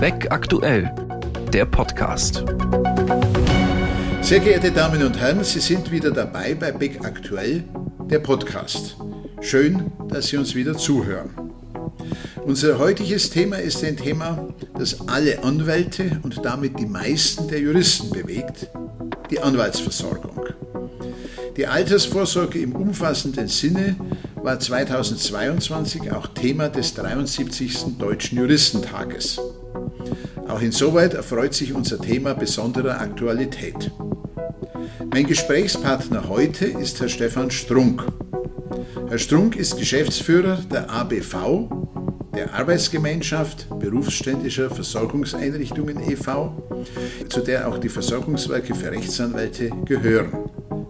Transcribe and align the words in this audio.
Beck 0.00 0.30
aktuell, 0.30 0.94
der 1.52 1.64
Podcast. 1.64 2.44
Sehr 4.22 4.38
geehrte 4.38 4.70
Damen 4.70 5.02
und 5.02 5.18
Herren, 5.18 5.42
Sie 5.42 5.58
sind 5.58 5.90
wieder 5.90 6.12
dabei 6.12 6.54
bei 6.54 6.70
Beck 6.70 7.04
aktuell, 7.04 7.64
der 8.08 8.20
Podcast. 8.20 8.96
Schön, 9.40 9.90
dass 10.08 10.28
Sie 10.28 10.36
uns 10.36 10.54
wieder 10.54 10.76
zuhören. 10.76 11.30
Unser 12.44 12.78
heutiges 12.78 13.30
Thema 13.30 13.56
ist 13.56 13.82
ein 13.82 13.96
Thema, 13.96 14.48
das 14.78 15.08
alle 15.08 15.42
Anwälte 15.42 16.20
und 16.22 16.44
damit 16.44 16.78
die 16.78 16.86
meisten 16.86 17.48
der 17.48 17.58
Juristen 17.58 18.10
bewegt, 18.10 18.68
die 19.32 19.40
Anwaltsversorgung. 19.40 20.46
Die 21.56 21.66
Altersvorsorge 21.66 22.60
im 22.60 22.76
umfassenden 22.76 23.48
Sinne 23.48 23.96
war 24.36 24.60
2022 24.60 26.12
auch 26.12 26.28
Thema 26.28 26.68
des 26.68 26.94
73. 26.94 27.98
Deutschen 27.98 28.38
Juristentages. 28.38 29.40
Auch 30.48 30.62
insoweit 30.62 31.14
erfreut 31.14 31.52
sich 31.52 31.74
unser 31.74 32.00
Thema 32.00 32.34
besonderer 32.34 33.00
Aktualität. 33.00 33.90
Mein 35.12 35.26
Gesprächspartner 35.26 36.28
heute 36.28 36.64
ist 36.64 37.00
Herr 37.00 37.08
Stefan 37.08 37.50
Strunk. 37.50 38.02
Herr 39.08 39.18
Strunk 39.18 39.56
ist 39.56 39.78
Geschäftsführer 39.78 40.58
der 40.70 40.90
ABV, 40.90 41.68
der 42.34 42.54
Arbeitsgemeinschaft 42.54 43.66
berufsständischer 43.78 44.70
Versorgungseinrichtungen 44.70 46.00
e.V., 46.10 46.84
zu 47.28 47.40
der 47.40 47.68
auch 47.68 47.78
die 47.78 47.88
Versorgungswerke 47.90 48.74
für 48.74 48.90
Rechtsanwälte 48.90 49.70
gehören. 49.84 50.32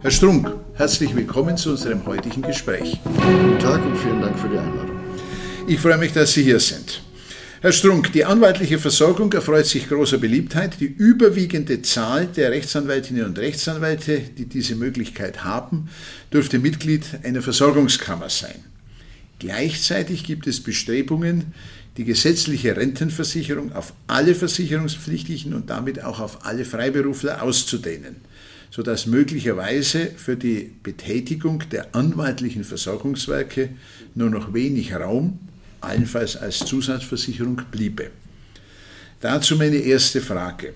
Herr 0.00 0.10
Strunk, 0.12 0.52
herzlich 0.74 1.16
willkommen 1.16 1.56
zu 1.56 1.70
unserem 1.70 2.06
heutigen 2.06 2.42
Gespräch. 2.42 3.00
Guten 3.04 3.58
Tag 3.58 3.84
und 3.84 3.96
vielen 3.96 4.20
Dank 4.20 4.38
für 4.38 4.48
die 4.48 4.58
Einladung. 4.58 5.00
Ich 5.66 5.80
freue 5.80 5.98
mich, 5.98 6.12
dass 6.12 6.32
Sie 6.32 6.44
hier 6.44 6.60
sind. 6.60 7.07
Herr 7.60 7.72
Strunk, 7.72 8.12
die 8.12 8.24
anwaltliche 8.24 8.78
Versorgung 8.78 9.32
erfreut 9.32 9.66
sich 9.66 9.88
großer 9.88 10.18
Beliebtheit. 10.18 10.78
Die 10.78 10.84
überwiegende 10.86 11.82
Zahl 11.82 12.28
der 12.28 12.52
Rechtsanwältinnen 12.52 13.24
und 13.24 13.36
Rechtsanwälte, 13.36 14.20
die 14.20 14.46
diese 14.46 14.76
Möglichkeit 14.76 15.42
haben, 15.42 15.88
dürfte 16.32 16.60
Mitglied 16.60 17.04
einer 17.24 17.42
Versorgungskammer 17.42 18.30
sein. 18.30 18.54
Gleichzeitig 19.40 20.22
gibt 20.22 20.46
es 20.46 20.62
Bestrebungen, 20.62 21.52
die 21.96 22.04
gesetzliche 22.04 22.76
Rentenversicherung 22.76 23.72
auf 23.72 23.92
alle 24.06 24.36
Versicherungspflichtigen 24.36 25.52
und 25.52 25.68
damit 25.68 26.04
auch 26.04 26.20
auf 26.20 26.46
alle 26.46 26.64
Freiberufler 26.64 27.42
auszudehnen 27.42 28.16
sodass 28.70 29.06
möglicherweise 29.06 30.10
für 30.18 30.36
die 30.36 30.70
Betätigung 30.82 31.64
der 31.72 31.94
anwaltlichen 31.94 32.64
Versorgungswerke 32.64 33.70
nur 34.14 34.28
noch 34.28 34.52
wenig 34.52 34.94
Raum, 34.94 35.38
allenfalls 35.80 36.36
als 36.36 36.58
Zusatzversicherung, 36.58 37.62
bliebe. 37.70 38.10
Dazu 39.20 39.56
meine 39.56 39.76
erste 39.76 40.20
Frage. 40.20 40.74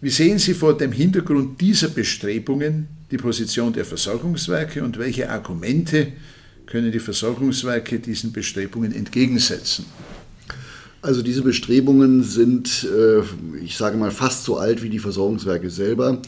Wie 0.00 0.10
sehen 0.10 0.38
Sie 0.38 0.54
vor 0.54 0.76
dem 0.76 0.92
Hintergrund 0.92 1.60
dieser 1.60 1.88
Bestrebungen 1.88 2.86
die 3.10 3.16
Position 3.16 3.72
der 3.72 3.84
Versorgungswerke 3.84 4.84
und 4.84 4.98
welche 4.98 5.28
Argumente 5.28 6.12
können 6.66 6.92
die 6.92 7.00
Versorgungswerke 7.00 7.98
diesen 7.98 8.32
Bestrebungen 8.32 8.94
entgegensetzen? 8.94 9.86
Also 11.00 11.22
diese 11.22 11.42
Bestrebungen 11.42 12.22
sind, 12.22 12.84
äh, 12.84 13.22
ich 13.64 13.76
sage 13.76 13.96
mal, 13.96 14.10
fast 14.10 14.44
so 14.44 14.58
alt 14.58 14.82
wie 14.82 14.90
die 14.90 14.98
Versorgungswerke 14.98 15.70
selber. 15.70 16.20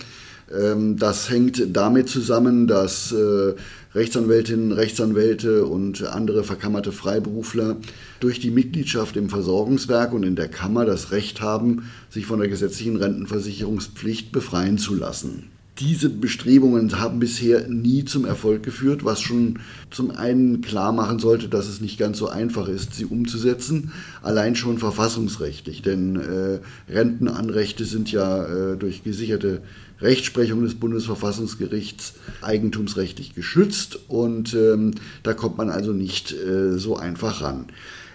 Ähm, 0.52 0.96
das 0.96 1.28
hängt 1.28 1.62
damit 1.76 2.08
zusammen, 2.08 2.66
dass 2.66 3.12
äh, 3.12 3.54
Rechtsanwältinnen, 3.94 4.70
Rechtsanwälte 4.70 5.66
und 5.66 6.04
andere 6.04 6.44
verkammerte 6.44 6.92
Freiberufler 6.92 7.76
durch 8.20 8.38
die 8.38 8.50
Mitgliedschaft 8.50 9.16
im 9.16 9.28
Versorgungswerk 9.28 10.12
und 10.12 10.22
in 10.22 10.36
der 10.36 10.48
Kammer 10.48 10.84
das 10.84 11.10
Recht 11.10 11.40
haben, 11.40 11.90
sich 12.08 12.26
von 12.26 12.38
der 12.38 12.48
gesetzlichen 12.48 12.96
Rentenversicherungspflicht 12.96 14.30
befreien 14.30 14.78
zu 14.78 14.94
lassen. 14.94 15.50
Diese 15.80 16.10
Bestrebungen 16.10 17.00
haben 17.00 17.20
bisher 17.20 17.66
nie 17.66 18.04
zum 18.04 18.26
Erfolg 18.26 18.62
geführt, 18.62 19.02
was 19.02 19.22
schon 19.22 19.60
zum 19.90 20.10
einen 20.10 20.60
klar 20.60 20.92
machen 20.92 21.18
sollte, 21.18 21.48
dass 21.48 21.68
es 21.68 21.80
nicht 21.80 21.98
ganz 21.98 22.18
so 22.18 22.28
einfach 22.28 22.68
ist, 22.68 22.94
sie 22.94 23.06
umzusetzen, 23.06 23.90
allein 24.22 24.56
schon 24.56 24.76
verfassungsrechtlich, 24.76 25.80
denn 25.80 26.16
äh, 26.16 26.58
Rentenanrechte 26.92 27.86
sind 27.86 28.12
ja 28.12 28.44
äh, 28.44 28.76
durch 28.76 29.02
gesicherte 29.04 29.62
Rechtsprechung 30.00 30.62
des 30.62 30.74
Bundesverfassungsgerichts 30.74 32.14
eigentumsrechtlich 32.42 33.34
geschützt 33.34 33.98
und 34.08 34.54
ähm, 34.54 34.92
da 35.22 35.34
kommt 35.34 35.58
man 35.58 35.70
also 35.70 35.92
nicht 35.92 36.32
äh, 36.32 36.78
so 36.78 36.96
einfach 36.96 37.42
ran. 37.42 37.66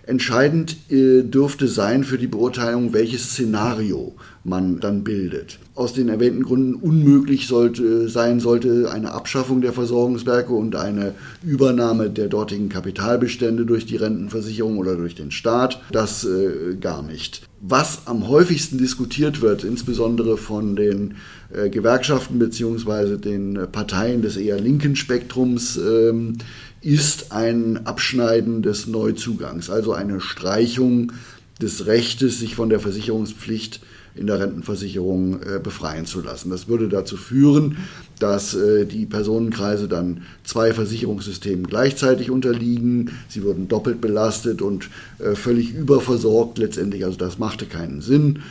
Entscheidend 0.07 0.77
äh, 0.91 1.23
dürfte 1.23 1.67
sein 1.67 2.03
für 2.03 2.19
die 2.19 2.27
Beurteilung, 2.27 2.93
welches 2.93 3.31
Szenario 3.31 4.13
man 4.43 4.79
dann 4.79 5.03
bildet. 5.03 5.57
Aus 5.73 5.93
den 5.93 6.09
erwähnten 6.09 6.43
Gründen 6.43 6.75
unmöglich 6.75 7.47
sollte, 7.47 8.07
sein 8.07 8.39
sollte 8.39 8.91
eine 8.91 9.11
Abschaffung 9.13 9.61
der 9.61 9.73
Versorgungswerke 9.73 10.53
und 10.53 10.75
eine 10.75 11.15
Übernahme 11.43 12.11
der 12.11 12.27
dortigen 12.27 12.69
Kapitalbestände 12.69 13.65
durch 13.65 13.87
die 13.87 13.95
Rentenversicherung 13.95 14.77
oder 14.77 14.95
durch 14.95 15.15
den 15.15 15.31
Staat. 15.31 15.81
Das 15.91 16.23
äh, 16.23 16.75
gar 16.79 17.01
nicht. 17.01 17.41
Was 17.61 18.03
am 18.05 18.27
häufigsten 18.27 18.77
diskutiert 18.77 19.41
wird, 19.41 19.63
insbesondere 19.63 20.37
von 20.37 20.75
den 20.75 21.15
äh, 21.51 21.69
Gewerkschaften 21.69 22.37
bzw. 22.37 23.17
den 23.17 23.59
Parteien 23.71 24.21
des 24.21 24.37
eher 24.37 24.59
linken 24.59 24.95
Spektrums, 24.95 25.77
ähm, 25.77 26.37
ist 26.85 27.31
ein 27.31 27.87
Abschneiden 27.87 28.61
des 28.61 28.85
Neuzugangs, 28.85 29.71
also 29.71 29.93
eine 29.93 30.21
Streichung 30.21 31.11
des 31.59 31.87
Rechtes, 31.87 32.39
sich 32.39 32.53
von 32.53 32.69
der 32.69 32.79
Versicherungspflicht 32.79 33.81
in 34.13 34.27
der 34.27 34.39
Rentenversicherung 34.39 35.41
äh, 35.41 35.59
befreien 35.59 36.05
zu 36.05 36.21
lassen. 36.21 36.51
Das 36.51 36.67
würde 36.67 36.87
dazu 36.87 37.17
führen, 37.17 37.77
dass 38.19 38.53
äh, 38.53 38.85
die 38.85 39.07
Personenkreise 39.07 39.87
dann 39.87 40.21
zwei 40.43 40.73
Versicherungssystemen 40.73 41.65
gleichzeitig 41.67 42.29
unterliegen. 42.29 43.11
Sie 43.27 43.43
würden 43.43 43.67
doppelt 43.67 43.99
belastet 43.99 44.61
und 44.61 44.89
äh, 45.17 45.35
völlig 45.35 45.73
überversorgt 45.73 46.59
letztendlich. 46.59 47.03
Also 47.03 47.17
das 47.17 47.39
machte 47.39 47.65
keinen 47.65 48.01
Sinn. 48.01 48.43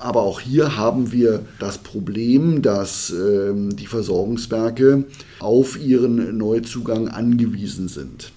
Aber 0.00 0.22
auch 0.22 0.40
hier 0.40 0.76
haben 0.76 1.12
wir 1.12 1.44
das 1.58 1.78
Problem, 1.78 2.62
dass 2.62 3.10
ähm, 3.10 3.74
die 3.76 3.86
Versorgungswerke 3.86 5.04
auf 5.40 5.80
ihren 5.80 6.36
Neuzugang 6.36 7.08
angewiesen 7.08 7.88
sind. 7.88 8.32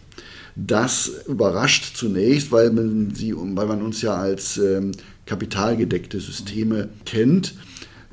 Das 0.56 1.12
überrascht 1.28 1.98
zunächst, 1.98 2.52
weil 2.52 2.72
man, 2.72 3.14
sie, 3.14 3.34
weil 3.36 3.68
man 3.68 3.82
uns 3.82 4.02
ja 4.02 4.16
als 4.16 4.58
ähm, 4.58 4.92
kapitalgedeckte 5.26 6.20
Systeme 6.20 6.90
kennt. 7.06 7.56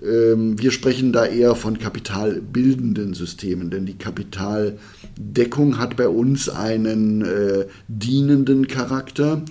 Ähm, 0.05 0.61
wir 0.61 0.73
sprechen 0.73 1.13
da 1.13 1.25
eher 1.25 1.55
von 1.55 1.79
kapitalbildenden 1.79 3.15
Systemen, 3.15 3.71
denn 3.71 3.87
die 3.87 3.97
Kapitaldeckung 3.97 5.79
hat 5.79 5.97
bei 5.97 6.09
uns 6.09 6.49
einen 6.49 7.23
äh, 7.23 7.67
dienenden 7.87 8.67
Charakter. 8.67 9.43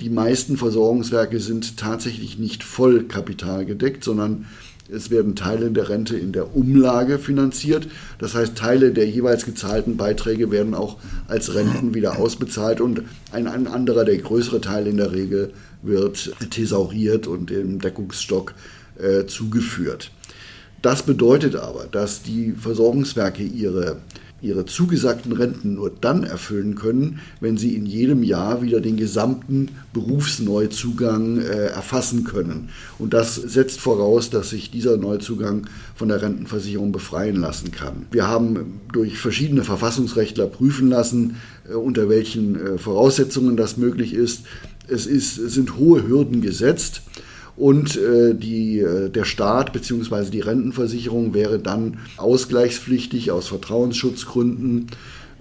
Die 0.00 0.10
meisten 0.10 0.56
Versorgungswerke 0.56 1.40
sind 1.40 1.76
tatsächlich 1.76 2.38
nicht 2.38 2.64
voll 2.64 3.04
kapitalgedeckt, 3.04 4.02
sondern 4.02 4.46
es 4.92 5.10
werden 5.10 5.34
Teile 5.34 5.70
der 5.70 5.88
Rente 5.88 6.16
in 6.16 6.32
der 6.32 6.54
Umlage 6.54 7.18
finanziert. 7.18 7.88
Das 8.18 8.34
heißt, 8.34 8.56
Teile 8.56 8.92
der 8.92 9.08
jeweils 9.08 9.46
gezahlten 9.46 9.96
Beiträge 9.96 10.50
werden 10.50 10.74
auch 10.74 10.98
als 11.26 11.54
Renten 11.54 11.94
wieder 11.94 12.18
ausbezahlt 12.18 12.80
und 12.80 13.02
ein, 13.32 13.46
anderer, 13.46 14.04
der 14.04 14.18
größere 14.18 14.60
Teil 14.60 14.86
in 14.86 14.98
der 14.98 15.12
Regel, 15.12 15.52
wird 15.82 16.34
thesauriert 16.50 17.26
und 17.26 17.50
dem 17.50 17.78
Deckungsstock 17.78 18.54
äh, 18.98 19.26
zugeführt. 19.26 20.10
Das 20.82 21.02
bedeutet 21.02 21.56
aber, 21.56 21.86
dass 21.90 22.22
die 22.22 22.52
Versorgungswerke 22.52 23.42
ihre 23.42 24.00
ihre 24.44 24.66
zugesagten 24.66 25.32
Renten 25.32 25.74
nur 25.74 25.90
dann 25.90 26.22
erfüllen 26.22 26.74
können, 26.74 27.20
wenn 27.40 27.56
sie 27.56 27.74
in 27.74 27.86
jedem 27.86 28.22
Jahr 28.22 28.62
wieder 28.62 28.80
den 28.80 28.96
gesamten 28.96 29.70
Berufsneuzugang 29.92 31.38
äh, 31.38 31.66
erfassen 31.66 32.24
können. 32.24 32.68
Und 32.98 33.14
das 33.14 33.34
setzt 33.34 33.80
voraus, 33.80 34.30
dass 34.30 34.50
sich 34.50 34.70
dieser 34.70 34.96
Neuzugang 34.96 35.66
von 35.94 36.08
der 36.08 36.20
Rentenversicherung 36.20 36.92
befreien 36.92 37.36
lassen 37.36 37.72
kann. 37.72 38.06
Wir 38.10 38.28
haben 38.28 38.80
durch 38.92 39.18
verschiedene 39.18 39.64
Verfassungsrechtler 39.64 40.46
prüfen 40.46 40.88
lassen, 40.88 41.36
äh, 41.68 41.74
unter 41.74 42.08
welchen 42.08 42.54
äh, 42.54 42.78
Voraussetzungen 42.78 43.56
das 43.56 43.76
möglich 43.76 44.12
ist. 44.12 44.44
Es, 44.86 45.06
ist, 45.06 45.38
es 45.38 45.54
sind 45.54 45.78
hohe 45.78 46.06
Hürden 46.06 46.42
gesetzt 46.42 47.00
und 47.56 47.96
äh, 47.96 48.34
die, 48.34 48.80
äh, 48.80 49.10
der 49.10 49.24
Staat 49.24 49.72
bzw. 49.72 50.30
die 50.30 50.40
Rentenversicherung 50.40 51.34
wäre 51.34 51.58
dann 51.58 51.98
ausgleichspflichtig 52.16 53.30
aus 53.30 53.48
Vertrauensschutzgründen 53.48 54.88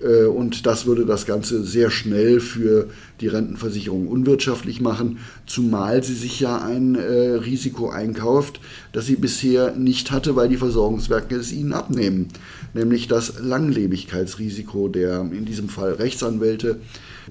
äh, 0.03 0.25
und 0.25 0.65
das 0.65 0.85
würde 0.85 1.05
das 1.05 1.25
Ganze 1.25 1.63
sehr 1.63 1.89
schnell 1.89 2.39
für 2.39 2.89
die 3.21 3.27
Rentenversicherung 3.27 4.07
unwirtschaftlich 4.07 4.81
machen, 4.81 5.19
zumal 5.45 6.03
sie 6.03 6.13
sich 6.13 6.39
ja 6.39 6.61
ein 6.61 6.95
äh, 6.95 7.35
Risiko 7.35 7.89
einkauft, 7.89 8.59
das 8.91 9.05
sie 9.05 9.15
bisher 9.15 9.75
nicht 9.75 10.11
hatte, 10.11 10.35
weil 10.35 10.49
die 10.49 10.57
Versorgungswerke 10.57 11.35
es 11.35 11.51
ihnen 11.51 11.73
abnehmen, 11.73 12.27
nämlich 12.73 13.07
das 13.07 13.39
Langlebigkeitsrisiko 13.39 14.87
der 14.87 15.21
in 15.21 15.45
diesem 15.45 15.69
Fall 15.69 15.93
Rechtsanwälte, 15.93 16.79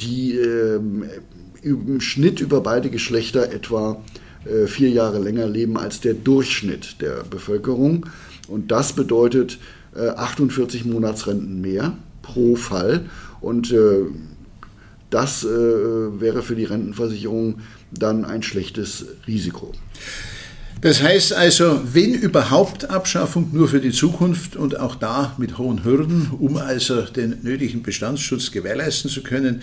die 0.00 0.36
ähm, 0.36 1.04
im 1.62 2.00
Schnitt 2.00 2.40
über 2.40 2.60
beide 2.60 2.90
Geschlechter 2.90 3.52
etwa 3.52 4.02
vier 4.66 4.90
Jahre 4.90 5.18
länger 5.18 5.46
leben 5.46 5.76
als 5.76 6.00
der 6.00 6.14
Durchschnitt 6.14 7.00
der 7.00 7.24
Bevölkerung. 7.24 8.06
Und 8.48 8.70
das 8.70 8.92
bedeutet 8.94 9.58
48 9.94 10.84
Monatsrenten 10.84 11.60
mehr 11.60 11.96
pro 12.22 12.56
Fall. 12.56 13.06
Und 13.40 13.74
das 15.10 15.44
wäre 15.44 16.42
für 16.42 16.56
die 16.56 16.64
Rentenversicherung 16.64 17.60
dann 17.92 18.24
ein 18.24 18.42
schlechtes 18.42 19.06
Risiko. 19.26 19.72
Das 20.82 21.00
heißt 21.00 21.32
also, 21.32 21.80
wenn 21.94 22.12
überhaupt 22.12 22.90
Abschaffung 22.90 23.50
nur 23.52 23.68
für 23.68 23.78
die 23.78 23.92
Zukunft 23.92 24.56
und 24.56 24.80
auch 24.80 24.96
da 24.96 25.32
mit 25.38 25.56
hohen 25.56 25.84
Hürden, 25.84 26.32
um 26.40 26.56
also 26.56 27.02
den 27.02 27.38
nötigen 27.42 27.84
Bestandsschutz 27.84 28.50
gewährleisten 28.50 29.08
zu 29.08 29.22
können. 29.22 29.62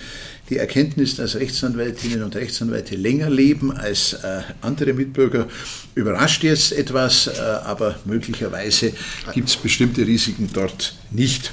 Die 0.49 0.55
Erkenntnis, 0.55 1.17
dass 1.17 1.35
Rechtsanwältinnen 1.35 2.23
und 2.23 2.37
Rechtsanwälte 2.37 2.95
länger 2.95 3.29
leben 3.29 3.73
als 3.73 4.13
äh, 4.13 4.43
andere 4.61 4.93
Mitbürger, 4.93 5.49
überrascht 5.93 6.43
jetzt 6.43 6.71
etwas, 6.71 7.27
äh, 7.27 7.41
aber 7.65 7.99
möglicherweise 8.05 8.93
gibt 9.33 9.49
es 9.49 9.57
bestimmte 9.57 10.07
Risiken 10.07 10.49
dort 10.53 10.95
nicht. 11.11 11.51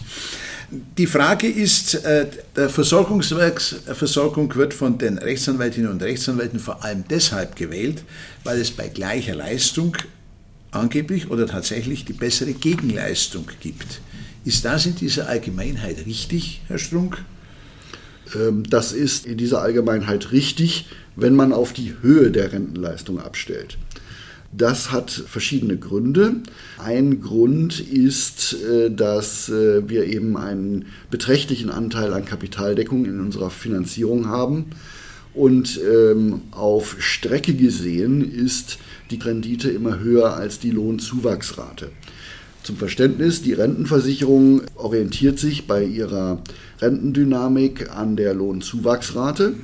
Die 0.70 1.06
Frage 1.06 1.46
ist, 1.46 1.94
äh, 1.94 2.26
der 2.56 2.68
Versorgungswerksversorgung 2.68 4.54
wird 4.56 4.74
von 4.74 4.98
den 4.98 5.18
Rechtsanwältinnen 5.18 5.90
und 5.90 6.02
Rechtsanwälten 6.02 6.58
vor 6.58 6.82
allem 6.82 7.04
deshalb 7.08 7.54
gewählt, 7.54 8.02
weil 8.42 8.60
es 8.60 8.72
bei 8.72 8.88
gleicher 8.88 9.36
Leistung 9.36 9.96
angeblich 10.72 11.30
oder 11.30 11.46
tatsächlich 11.46 12.04
die 12.04 12.14
bessere 12.14 12.52
Gegenleistung 12.52 13.46
gibt. 13.60 14.00
Ist 14.44 14.64
das 14.64 14.86
in 14.86 14.96
dieser 14.96 15.28
Allgemeinheit 15.28 16.04
richtig, 16.04 16.62
Herr 16.66 16.78
Strunk? 16.78 17.24
Ähm, 18.34 18.64
das 18.68 18.92
ist 18.92 19.24
in 19.24 19.38
dieser 19.38 19.62
Allgemeinheit 19.62 20.32
richtig, 20.32 20.86
wenn 21.14 21.36
man 21.36 21.52
auf 21.52 21.72
die 21.72 21.94
Höhe 22.02 22.32
der 22.32 22.52
Rentenleistung 22.52 23.20
abstellt. 23.20 23.78
Das 24.56 24.90
hat 24.90 25.10
verschiedene 25.10 25.76
Gründe. 25.76 26.36
Ein 26.78 27.20
Grund 27.20 27.78
ist, 27.80 28.56
äh, 28.62 28.90
dass 28.90 29.48
äh, 29.48 29.88
wir 29.88 30.06
eben 30.06 30.36
einen 30.36 30.86
beträchtlichen 31.10 31.68
Anteil 31.68 32.12
an 32.12 32.24
Kapitaldeckung 32.24 33.04
in 33.04 33.20
unserer 33.20 33.50
Finanzierung 33.50 34.28
haben. 34.28 34.66
Und 35.34 35.78
ähm, 35.82 36.42
auf 36.52 36.96
Strecke 36.98 37.52
gesehen 37.54 38.32
ist 38.32 38.78
die 39.10 39.18
Rendite 39.18 39.68
immer 39.68 40.00
höher 40.00 40.34
als 40.34 40.58
die 40.58 40.70
Lohnzuwachsrate. 40.70 41.90
Zum 42.62 42.78
Verständnis, 42.78 43.42
die 43.42 43.52
Rentenversicherung 43.52 44.62
orientiert 44.74 45.38
sich 45.38 45.66
bei 45.66 45.84
ihrer 45.84 46.42
Rentendynamik 46.80 47.90
an 47.94 48.16
der 48.16 48.32
Lohnzuwachsrate 48.34 49.54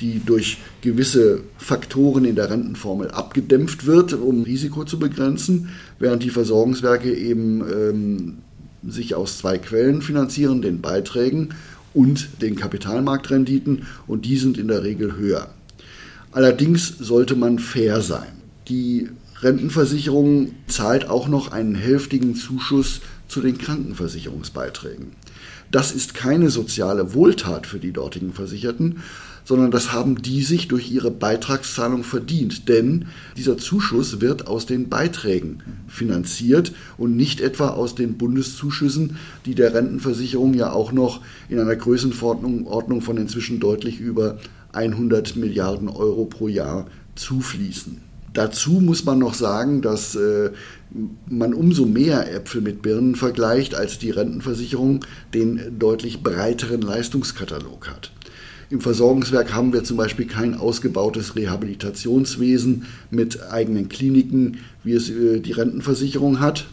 die 0.00 0.20
durch 0.24 0.58
gewisse 0.80 1.40
Faktoren 1.58 2.24
in 2.24 2.36
der 2.36 2.50
Rentenformel 2.50 3.10
abgedämpft 3.10 3.86
wird, 3.86 4.12
um 4.12 4.42
Risiko 4.42 4.84
zu 4.84 4.98
begrenzen, 4.98 5.70
während 5.98 6.22
die 6.22 6.30
Versorgungswerke 6.30 7.14
eben 7.14 7.60
ähm, 7.60 8.34
sich 8.86 9.14
aus 9.14 9.38
zwei 9.38 9.58
Quellen 9.58 10.02
finanzieren, 10.02 10.62
den 10.62 10.80
Beiträgen 10.80 11.50
und 11.94 12.42
den 12.42 12.56
Kapitalmarktrenditen, 12.56 13.86
und 14.06 14.24
die 14.24 14.36
sind 14.36 14.58
in 14.58 14.68
der 14.68 14.82
Regel 14.82 15.16
höher. 15.16 15.48
Allerdings 16.32 16.88
sollte 16.98 17.36
man 17.36 17.60
fair 17.60 18.00
sein. 18.00 18.32
Die 18.68 19.08
Rentenversicherung 19.40 20.52
zahlt 20.66 21.08
auch 21.08 21.28
noch 21.28 21.52
einen 21.52 21.74
hälftigen 21.74 22.34
Zuschuss 22.34 23.00
zu 23.28 23.40
den 23.40 23.58
Krankenversicherungsbeiträgen. 23.58 25.12
Das 25.70 25.92
ist 25.92 26.14
keine 26.14 26.50
soziale 26.50 27.14
Wohltat 27.14 27.66
für 27.66 27.78
die 27.78 27.92
dortigen 27.92 28.32
Versicherten, 28.32 29.02
sondern 29.44 29.70
das 29.70 29.92
haben 29.92 30.22
die 30.22 30.42
sich 30.42 30.68
durch 30.68 30.90
ihre 30.90 31.10
Beitragszahlung 31.10 32.02
verdient. 32.02 32.68
Denn 32.68 33.06
dieser 33.36 33.58
Zuschuss 33.58 34.20
wird 34.20 34.46
aus 34.46 34.66
den 34.66 34.88
Beiträgen 34.88 35.62
finanziert 35.86 36.72
und 36.96 37.16
nicht 37.16 37.40
etwa 37.40 37.68
aus 37.68 37.94
den 37.94 38.16
Bundeszuschüssen, 38.16 39.16
die 39.46 39.54
der 39.54 39.74
Rentenversicherung 39.74 40.54
ja 40.54 40.72
auch 40.72 40.92
noch 40.92 41.20
in 41.48 41.60
einer 41.60 41.76
Größenordnung 41.76 43.00
von 43.00 43.16
inzwischen 43.16 43.60
deutlich 43.60 44.00
über 44.00 44.38
100 44.72 45.36
Milliarden 45.36 45.88
Euro 45.88 46.24
pro 46.24 46.48
Jahr 46.48 46.86
zufließen. 47.14 48.00
Dazu 48.32 48.72
muss 48.80 49.04
man 49.04 49.20
noch 49.20 49.34
sagen, 49.34 49.80
dass 49.80 50.16
äh, 50.16 50.50
man 51.28 51.54
umso 51.54 51.86
mehr 51.86 52.34
Äpfel 52.34 52.60
mit 52.60 52.82
Birnen 52.82 53.14
vergleicht, 53.14 53.76
als 53.76 54.00
die 54.00 54.10
Rentenversicherung 54.10 55.04
den 55.32 55.78
deutlich 55.78 56.22
breiteren 56.24 56.82
Leistungskatalog 56.82 57.88
hat. 57.88 58.10
Im 58.70 58.80
Versorgungswerk 58.80 59.52
haben 59.52 59.72
wir 59.72 59.84
zum 59.84 59.96
Beispiel 59.96 60.26
kein 60.26 60.54
ausgebautes 60.54 61.36
Rehabilitationswesen 61.36 62.86
mit 63.10 63.42
eigenen 63.50 63.88
Kliniken, 63.88 64.58
wie 64.82 64.94
es 64.94 65.10
äh, 65.10 65.40
die 65.40 65.52
Rentenversicherung 65.52 66.40
hat. 66.40 66.66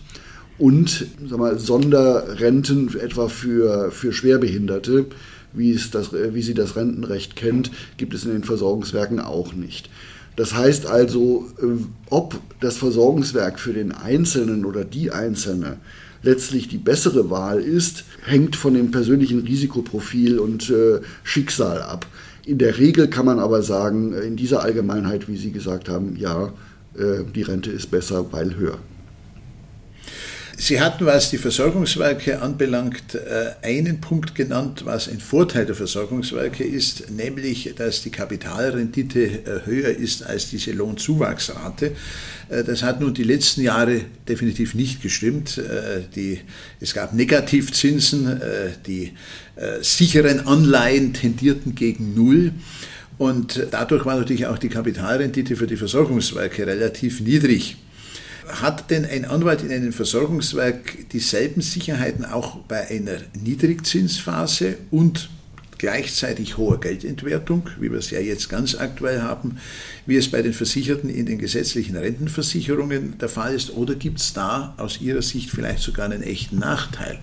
Und 0.58 1.08
sag 1.28 1.40
mal, 1.40 1.58
Sonderrenten 1.58 2.96
etwa 3.00 3.28
für, 3.28 3.92
für 3.92 4.14
Schwerbehinderte, 4.14 5.08
wie, 5.54 5.72
es 5.72 5.92
das, 5.92 6.14
äh, 6.14 6.34
wie 6.34 6.42
sie 6.42 6.54
das 6.54 6.76
Rentenrecht 6.76 7.36
kennt, 7.36 7.72
gibt 7.98 8.14
es 8.14 8.26
in 8.26 8.32
den 8.32 8.44
Versorgungswerken 8.44 9.20
auch 9.20 9.54
nicht. 9.54 9.90
Das 10.36 10.54
heißt 10.54 10.86
also, 10.86 11.48
äh, 11.62 11.66
ob 12.10 12.40
das 12.62 12.78
Versorgungswerk 12.78 13.60
für 13.60 13.74
den 13.74 13.92
Einzelnen 13.92 14.66
oder 14.66 14.86
die 14.86 15.12
Einzelne 15.12 15.78
letztlich 16.24 16.68
die 16.68 16.78
bessere 16.78 17.30
Wahl 17.30 17.60
ist, 17.60 18.06
hängt 18.26 18.56
von 18.56 18.74
dem 18.74 18.92
persönlichen 18.92 19.40
Risikoprofil 19.40 20.40
und 20.40 20.70
äh, 20.70 21.02
Schicksal 21.24 21.82
ab. 21.82 22.06
In 22.46 22.58
der 22.58 22.78
Regel 22.78 23.08
kann 23.08 23.26
man 23.26 23.40
aber 23.40 23.62
sagen, 23.62 24.14
in 24.14 24.36
dieser 24.36 24.64
Allgemeinheit, 24.64 25.28
wie 25.28 25.38
Sie 25.38 25.52
gesagt 25.52 25.90
haben, 25.90 26.16
ja, 26.18 26.54
äh, 26.96 27.24
die 27.36 27.44
Rente 27.44 27.72
ist 27.72 27.92
besser, 27.92 28.32
weil 28.32 28.56
höher. 28.56 28.78
Sie 30.64 30.80
hatten, 30.80 31.08
was 31.08 31.32
die 31.32 31.40
Versorgungswerke 31.40 32.40
anbelangt, 32.40 33.16
äh, 33.16 33.54
einen 33.64 34.00
Punkt 34.00 34.36
genannt, 34.36 34.86
was 34.86 35.10
ein 35.10 35.20
Vorteil 35.20 35.66
der 35.66 35.74
Versorgungswerke 35.74 36.64
ist, 36.64 37.10
nämlich, 37.10 37.74
dass 37.76 38.04
die 38.04 38.12
Kapitalrendite 38.12 39.24
äh, 39.24 39.66
höher 39.66 39.90
ist 39.90 40.22
als 40.22 40.52
diese 40.52 40.74
Lohnzuwachsrate. 40.74 41.94
Äh, 42.50 42.64
das 42.64 42.84
hat 42.84 43.02
nun 43.02 43.16
die 43.16 43.24
letzten 43.24 43.62
Jahre 43.62 44.02
definitiv 44.30 44.76
nicht 44.76 45.02
gestimmt. 45.02 45.60
Die, 46.16 46.42
es 46.80 46.94
gab 46.94 47.16
Negativzinsen, 47.16 48.40
die 48.86 49.14
sicheren 49.82 50.46
Anleihen 50.46 51.14
tendierten 51.14 51.74
gegen 51.74 52.14
Null. 52.14 52.52
Und 53.18 53.68
dadurch 53.72 54.06
war 54.06 54.16
natürlich 54.16 54.46
auch 54.46 54.60
die 54.60 54.70
Kapitalrendite 54.70 55.56
für 55.56 55.66
die 55.66 55.78
Versorgungswerke 55.78 56.68
relativ 56.68 57.20
niedrig. 57.22 57.78
Hat 58.48 58.90
denn 58.90 59.06
ein 59.06 59.26
Anwalt 59.26 59.62
in 59.62 59.72
einem 59.72 59.94
Versorgungswerk 59.94 61.10
dieselben 61.12 61.62
Sicherheiten 61.62 62.26
auch 62.26 62.58
bei 62.58 62.88
einer 62.90 63.18
Niedrigzinsphase 63.42 64.78
und 64.90 65.30
gleichzeitig 65.78 66.58
hoher 66.58 66.80
Geldentwertung, 66.80 67.68
wie 67.80 67.92
wir 67.92 67.98
es 67.98 68.12
ja 68.12 68.20
jetzt 68.20 68.50
ganz 68.50 68.76
aktuell 68.76 69.22
haben, 69.22 69.58
wie 70.06 70.16
es 70.16 70.30
bei 70.30 70.44
den 70.44 70.54
Versicherten 70.54 71.10
in 71.10 71.26
den 71.26 71.40
gesetzlichen 71.40 71.96
Rentenversicherungen 71.96 73.18
der 73.18 73.30
Fall 73.30 73.56
ist? 73.56 73.72
Oder 73.72 73.96
gibt 73.96 74.20
es 74.20 74.34
da 74.34 74.76
aus 74.78 75.02
Ihrer 75.02 75.24
Sicht 75.24 75.50
vielleicht 75.50 75.80
sogar 75.80 76.06
einen 76.06 76.22
echten 76.22 76.60
Nachteil? 76.60 77.20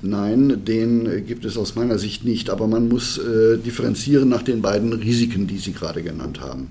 Nein, 0.00 0.64
den 0.64 1.26
gibt 1.26 1.44
es 1.44 1.56
aus 1.56 1.74
meiner 1.74 1.98
Sicht 1.98 2.24
nicht, 2.24 2.50
aber 2.50 2.68
man 2.68 2.88
muss 2.88 3.18
äh, 3.18 3.58
differenzieren 3.58 4.28
nach 4.28 4.42
den 4.42 4.62
beiden 4.62 4.92
Risiken, 4.92 5.48
die 5.48 5.58
Sie 5.58 5.72
gerade 5.72 6.02
genannt 6.02 6.40
haben. 6.40 6.68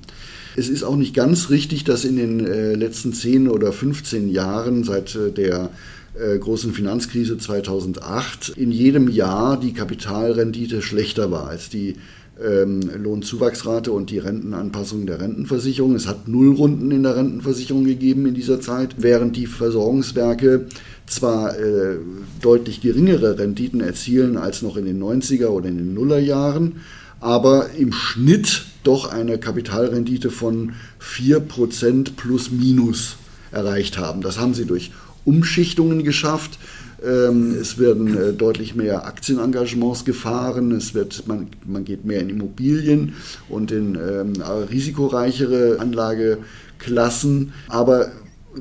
Es 0.55 0.69
ist 0.69 0.83
auch 0.83 0.95
nicht 0.95 1.13
ganz 1.13 1.49
richtig, 1.49 1.83
dass 1.83 2.05
in 2.05 2.15
den 2.15 2.45
äh, 2.45 2.73
letzten 2.73 3.13
10 3.13 3.47
oder 3.49 3.71
15 3.71 4.29
Jahren 4.29 4.83
seit 4.83 5.15
äh, 5.15 5.31
der 5.31 5.69
äh, 6.17 6.39
großen 6.39 6.73
Finanzkrise 6.73 7.37
2008 7.37 8.53
in 8.55 8.71
jedem 8.71 9.07
Jahr 9.07 9.59
die 9.59 9.73
Kapitalrendite 9.73 10.81
schlechter 10.81 11.29
war 11.29 11.47
als 11.47 11.69
die 11.69 11.95
ähm, 12.43 12.81
Lohnzuwachsrate 13.03 13.91
und 13.91 14.09
die 14.09 14.19
Rentenanpassung 14.19 15.05
der 15.05 15.21
Rentenversicherung. 15.21 15.95
Es 15.95 16.07
hat 16.07 16.27
Nullrunden 16.27 16.91
in 16.91 17.03
der 17.03 17.15
Rentenversicherung 17.15 17.83
gegeben 17.85 18.25
in 18.25 18.33
dieser 18.33 18.61
Zeit, 18.61 18.95
während 18.97 19.35
die 19.35 19.47
Versorgungswerke 19.47 20.65
zwar 21.07 21.57
äh, 21.57 21.97
deutlich 22.41 22.81
geringere 22.81 23.39
Renditen 23.39 23.81
erzielen 23.81 24.37
als 24.37 24.61
noch 24.61 24.77
in 24.77 24.85
den 24.85 25.01
90er 25.01 25.47
oder 25.47 25.69
in 25.69 25.77
den 25.77 25.93
Nullerjahren, 25.93 26.81
aber 27.19 27.71
im 27.71 27.91
Schnitt 27.93 28.65
doch 28.83 29.11
eine 29.11 29.37
Kapitalrendite 29.37 30.29
von 30.29 30.73
4% 31.01 32.11
plus 32.15 32.51
minus 32.51 33.17
erreicht 33.51 33.97
haben. 33.97 34.21
Das 34.21 34.39
haben 34.39 34.53
sie 34.53 34.65
durch 34.65 34.91
Umschichtungen 35.25 36.03
geschafft. 36.03 36.59
Ähm, 37.03 37.55
es 37.59 37.77
werden 37.77 38.17
äh, 38.17 38.33
deutlich 38.33 38.75
mehr 38.75 39.05
Aktienengagements 39.05 40.03
gefahren, 40.03 40.71
es 40.71 40.93
wird, 40.93 41.27
man, 41.27 41.47
man 41.65 41.85
geht 41.85 42.05
mehr 42.05 42.21
in 42.21 42.29
Immobilien 42.29 43.13
und 43.49 43.71
in 43.71 43.95
ähm, 43.95 44.41
risikoreichere 44.41 45.79
Anlageklassen. 45.79 47.53
Aber 47.67 48.11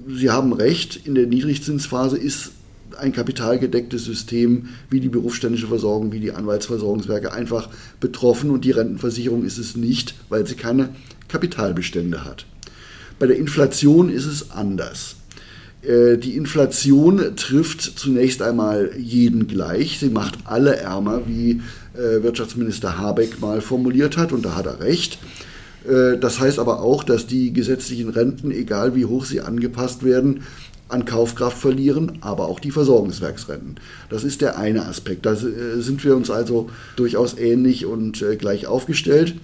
Sie 0.08 0.30
haben 0.30 0.52
recht, 0.52 1.06
in 1.06 1.14
der 1.14 1.26
Niedrigzinsphase 1.26 2.18
ist 2.18 2.52
ein 2.98 3.12
kapitalgedecktes 3.12 4.04
System 4.04 4.68
wie 4.90 5.00
die 5.00 5.08
berufsständische 5.08 5.66
Versorgung, 5.66 6.12
wie 6.12 6.20
die 6.20 6.32
Anwaltsversorgungswerke 6.32 7.32
einfach 7.32 7.68
betroffen 8.00 8.50
und 8.50 8.64
die 8.64 8.70
Rentenversicherung 8.70 9.44
ist 9.44 9.58
es 9.58 9.76
nicht, 9.76 10.14
weil 10.28 10.46
sie 10.46 10.54
keine 10.54 10.90
Kapitalbestände 11.28 12.24
hat. 12.24 12.46
Bei 13.18 13.26
der 13.26 13.36
Inflation 13.36 14.08
ist 14.08 14.26
es 14.26 14.50
anders. 14.50 15.16
Äh, 15.82 16.18
die 16.18 16.36
Inflation 16.36 17.36
trifft 17.36 17.80
zunächst 17.80 18.42
einmal 18.42 18.90
jeden 18.98 19.46
gleich. 19.46 19.98
Sie 19.98 20.10
macht 20.10 20.38
alle 20.44 20.76
ärmer, 20.76 21.22
wie 21.26 21.62
äh, 21.94 22.22
Wirtschaftsminister 22.22 22.98
Habeck 22.98 23.40
mal 23.40 23.60
formuliert 23.60 24.16
hat, 24.16 24.32
und 24.32 24.44
da 24.44 24.54
hat 24.54 24.66
er 24.66 24.80
recht. 24.80 25.18
Äh, 25.88 26.18
das 26.18 26.40
heißt 26.40 26.58
aber 26.58 26.80
auch, 26.82 27.04
dass 27.04 27.26
die 27.26 27.52
gesetzlichen 27.52 28.08
Renten, 28.08 28.50
egal 28.50 28.94
wie 28.94 29.04
hoch 29.04 29.24
sie 29.24 29.40
angepasst 29.40 30.04
werden, 30.04 30.42
an 30.88 31.04
Kaufkraft 31.04 31.58
verlieren, 31.58 32.18
aber 32.20 32.46
auch 32.46 32.60
die 32.60 32.70
Versorgungswerksrenten. 32.70 33.76
Das 34.08 34.22
ist 34.22 34.40
der 34.40 34.56
eine 34.56 34.86
Aspekt. 34.86 35.26
Da 35.26 35.34
sind 35.34 36.04
wir 36.04 36.14
uns 36.14 36.30
also 36.30 36.70
durchaus 36.94 37.36
ähnlich 37.36 37.86
und 37.86 38.24
gleich 38.38 38.68
aufgestellt. 38.68 39.34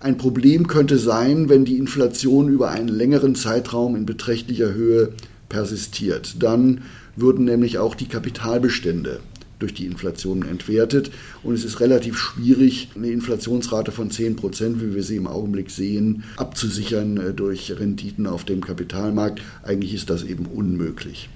Ein 0.00 0.16
Problem 0.16 0.66
könnte 0.66 0.98
sein, 0.98 1.48
wenn 1.48 1.64
die 1.64 1.78
Inflation 1.78 2.48
über 2.48 2.70
einen 2.70 2.88
längeren 2.88 3.36
Zeitraum 3.36 3.94
in 3.94 4.04
beträchtlicher 4.04 4.74
Höhe 4.74 5.12
persistiert. 5.48 6.42
Dann 6.42 6.82
würden 7.14 7.44
nämlich 7.44 7.78
auch 7.78 7.94
die 7.94 8.08
Kapitalbestände 8.08 9.20
durch 9.64 9.72
die 9.72 9.86
Inflation 9.86 10.42
entwertet. 10.42 11.10
Und 11.42 11.54
es 11.54 11.64
ist 11.64 11.80
relativ 11.80 12.18
schwierig, 12.18 12.90
eine 12.94 13.08
Inflationsrate 13.08 13.92
von 13.92 14.10
10 14.10 14.36
Prozent, 14.36 14.82
wie 14.82 14.94
wir 14.94 15.02
sie 15.02 15.16
im 15.16 15.26
Augenblick 15.26 15.70
sehen, 15.70 16.24
abzusichern 16.36 17.16
äh, 17.16 17.32
durch 17.32 17.72
Renditen 17.72 18.26
auf 18.26 18.44
dem 18.44 18.60
Kapitalmarkt. 18.60 19.40
Eigentlich 19.62 19.94
ist 19.94 20.10
das 20.10 20.22
eben 20.22 20.44
unmöglich. 20.44 21.30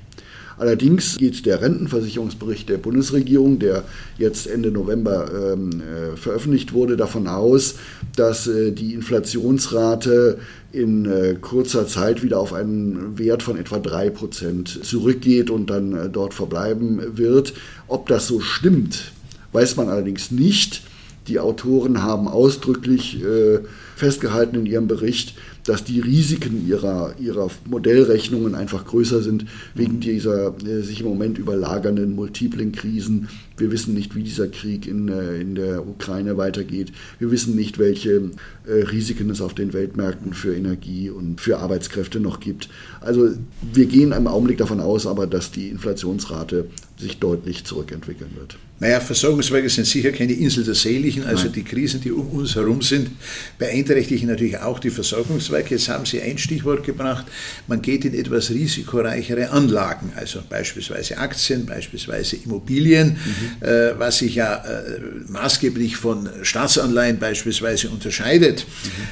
Allerdings 0.59 1.17
geht 1.17 1.47
der 1.47 1.61
Rentenversicherungsbericht 1.63 2.69
der 2.69 2.79
Bundesregierung, 2.79 3.59
der 3.59 3.85
jetzt 4.19 4.47
Ende 4.47 4.71
November 4.71 5.53
ähm, 5.53 5.81
äh, 5.81 6.17
veröffentlicht 6.17 6.73
wurde, 6.73 6.97
davon 6.97 7.29
aus, 7.29 7.77
dass 8.17 8.47
äh, 8.47 8.73
die 8.73 8.95
Inflationsrate 8.95 10.39
in 10.73 11.07
äh, 11.07 11.37
kurzer 11.41 11.87
Zeit 11.87 12.23
wieder 12.23 12.39
auf 12.41 12.53
einen 12.53 13.19
Wert 13.19 13.43
von 13.43 13.57
etwa 13.57 13.77
3% 13.77 14.83
zurückgeht 14.83 15.49
und 15.51 15.71
dann 15.71 15.95
äh, 15.95 16.09
dort 16.09 16.35
verbleiben 16.35 17.17
wird. 17.17 17.55
Ob 17.87 18.09
das 18.09 18.27
so 18.27 18.41
stimmt, 18.41 19.13
weiß 19.53 19.77
man 19.77 19.89
allerdings 19.89 20.31
nicht. 20.31 20.83
Die 21.29 21.39
Autoren 21.39 22.03
haben 22.03 22.27
ausdrücklich 22.27 23.23
äh, 23.23 23.61
festgehalten 23.97 24.57
in 24.57 24.67
ihrem 24.67 24.89
Bericht, 24.89 25.35
dass 25.65 25.85
die 25.85 26.01
Risiken 26.01 26.67
ihrer, 26.67 27.15
ihrer 27.21 27.51
Modellrechnungen 27.67 28.55
einfach 28.55 28.87
größer 28.87 29.21
sind 29.21 29.45
wegen 29.75 30.01
dieser 30.01 30.55
äh, 30.65 30.81
sich 30.81 31.01
im 31.01 31.07
Moment 31.07 31.37
überlagernden 31.37 32.15
multiplen 32.15 32.73
Krisen. 32.73 33.29
Wir 33.59 33.71
wissen 33.71 33.93
nicht, 33.93 34.15
wie 34.15 34.23
dieser 34.23 34.49
Krieg 34.49 34.87
in, 34.87 35.09
äh, 35.09 35.39
in 35.39 35.55
der 35.55 35.87
Ukraine 35.87 36.39
weitergeht. 36.39 36.93
Wir 37.19 37.31
wissen 37.31 37.55
nicht, 37.55 37.79
welche 37.79 38.31
äh, 38.67 38.73
Risiken 38.85 39.29
es 39.29 39.43
auf 39.43 39.53
den 39.53 39.75
Weltmärkten 39.75 40.33
für 40.33 40.57
Energie 40.57 41.11
und 41.11 41.43
für 41.43 41.59
Arbeitskräfte 41.59 42.21
noch 42.21 42.41
gibt. 42.41 42.71
Also 43.03 43.33
wir 43.75 43.87
gehen 43.87 44.13
im 44.13 44.27
Augenblick 44.27 44.59
davon 44.59 44.81
aus, 44.81 45.07
aber 45.07 45.27
dass 45.27 45.51
die 45.51 45.69
Inflationsrate 45.69 46.67
sich 46.99 47.19
deutlich 47.19 47.65
zurückentwickeln 47.65 48.31
wird. 48.37 48.57
Naja, 48.81 49.01
Versorgungswerke 49.01 49.69
sind 49.69 49.87
sicher 49.87 50.13
keine 50.13 50.33
Insel 50.33 50.65
der 50.65 50.75
Seligen, 50.75 51.25
also 51.25 51.45
Nein. 51.45 51.53
die 51.53 51.65
Krisen, 51.65 52.01
die 52.01 52.13
um 52.13 52.29
uns 52.29 52.55
herum 52.55 52.81
sind, 52.81 53.11
beeinträchtigen 53.59 54.29
natürlich 54.29 54.59
auch 54.59 54.79
die 54.79 54.91
Versorgungswerke. 54.91 55.75
Jetzt 55.75 55.89
haben 55.89 56.07
Sie 56.07 56.21
ein 56.23 56.39
Stichwort 56.39 56.85
gebracht, 56.85 57.27
man 57.67 57.83
geht 57.83 58.05
in 58.05 58.15
etwas 58.15 58.51
risikoreichere 58.51 59.51
Anlagen, 59.51 60.13
also 60.15 60.43
beispielsweise 60.49 61.19
Aktien, 61.19 61.67
beispielsweise 61.67 62.37
Immobilien, 62.37 63.17
mhm. 63.17 63.67
äh, 63.67 63.99
was 63.99 64.19
sich 64.19 64.37
ja 64.37 64.57
äh, 64.57 65.01
maßgeblich 65.29 65.97
von 65.97 66.29
Staatsanleihen 66.43 67.19
beispielsweise 67.19 67.89
unterscheidet. 67.91 68.65